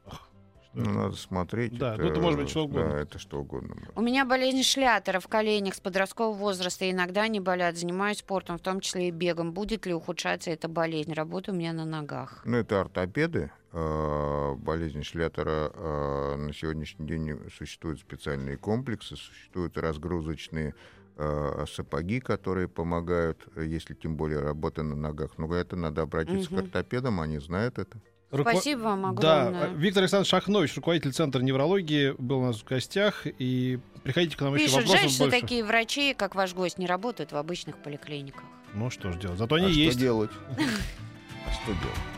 Ах, 0.07 0.29
что 0.65 0.71
Ну, 0.75 0.83
это? 0.83 0.91
надо 0.93 1.17
смотреть. 1.17 1.79
Да, 1.79 1.97
ну, 1.99 2.05
это 2.05 2.21
может 2.21 2.39
быть 2.41 2.51
что 2.51 2.65
угодно. 2.65 2.91
Да, 2.91 2.99
это 3.01 3.19
что 3.19 3.41
угодно. 3.41 3.75
может. 3.75 3.97
У 3.97 4.01
меня 4.03 4.25
болезнь 4.25 4.63
шлятера 4.63 5.19
в 5.21 5.29
коленях 5.29 5.75
с 5.75 5.81
подросткового 5.81 6.35
возраста. 6.37 6.91
Иногда 6.91 7.23
они 7.23 7.41
болят. 7.41 7.77
Занимаюсь 7.77 8.19
спортом, 8.19 8.59
в 8.59 8.61
том 8.61 8.81
числе 8.81 9.09
и 9.09 9.11
бегом. 9.11 9.53
Будет 9.53 9.87
ли 9.87 9.95
ухудшаться 9.95 10.51
эта 10.51 10.69
болезнь? 10.69 11.13
Работа 11.15 11.53
у 11.53 11.55
меня 11.55 11.73
на 11.73 11.85
ногах. 11.87 12.43
Ну, 12.45 12.57
это 12.59 12.81
ортопеды. 12.81 13.51
Э, 13.73 14.55
Болезнь 14.57 15.03
Шлятера 15.03 15.71
э, 15.75 16.37
на 16.37 16.53
сегодняшний 16.55 17.07
день 17.07 17.39
существуют 17.57 18.01
специальные 18.01 18.57
комплексы, 18.57 19.17
существуют 19.17 19.77
разгрузочные 19.77 20.75
э, 21.17 21.65
сапоги, 21.71 22.21
которые 22.21 22.69
помогают, 22.69 23.47
если 23.57 23.95
тем 23.95 24.17
более 24.17 24.41
работа 24.41 24.83
на 24.83 24.97
ногах. 24.97 25.33
Но 25.37 25.53
это 25.55 25.77
надо 25.77 26.03
обратиться 26.03 26.53
Мгм. 26.53 26.63
к 26.63 26.65
ортопедам, 26.67 27.21
они 27.21 27.39
знают 27.41 27.79
это. 27.79 27.99
Руко- 28.31 28.51
Спасибо 28.53 28.81
вам 28.81 29.15
Да, 29.17 29.47
огромное. 29.49 29.69
Виктор 29.75 30.03
Александрович 30.03 30.31
Шахнович, 30.31 30.77
руководитель 30.77 31.13
Центра 31.13 31.41
неврологии, 31.41 32.15
был 32.19 32.41
у 32.41 32.47
нас 32.47 32.57
в 32.61 32.65
гостях. 32.65 33.23
И 33.27 33.79
приходите 34.05 34.37
к 34.37 34.41
нам 34.43 34.55
еще 34.55 34.65
Пишут, 34.67 34.77
вопросов 34.81 35.01
жаль, 35.03 35.11
что 35.11 35.25
больше. 35.25 35.41
такие 35.41 35.65
врачи, 35.65 36.15
как 36.15 36.35
ваш 36.35 36.55
гость, 36.55 36.79
не 36.79 36.87
работают 36.87 37.33
в 37.33 37.37
обычных 37.37 37.77
поликлиниках. 37.79 38.43
Ну 38.75 38.91
что 38.91 39.13
ж 39.13 39.17
делать, 39.17 39.39
зато 39.39 39.55
они 39.55 39.67
а 39.67 39.69
есть. 39.71 39.93
что 39.93 40.01
делать? 40.01 40.31
А 41.47 41.53
что 41.53 41.67
делать? 41.73 42.18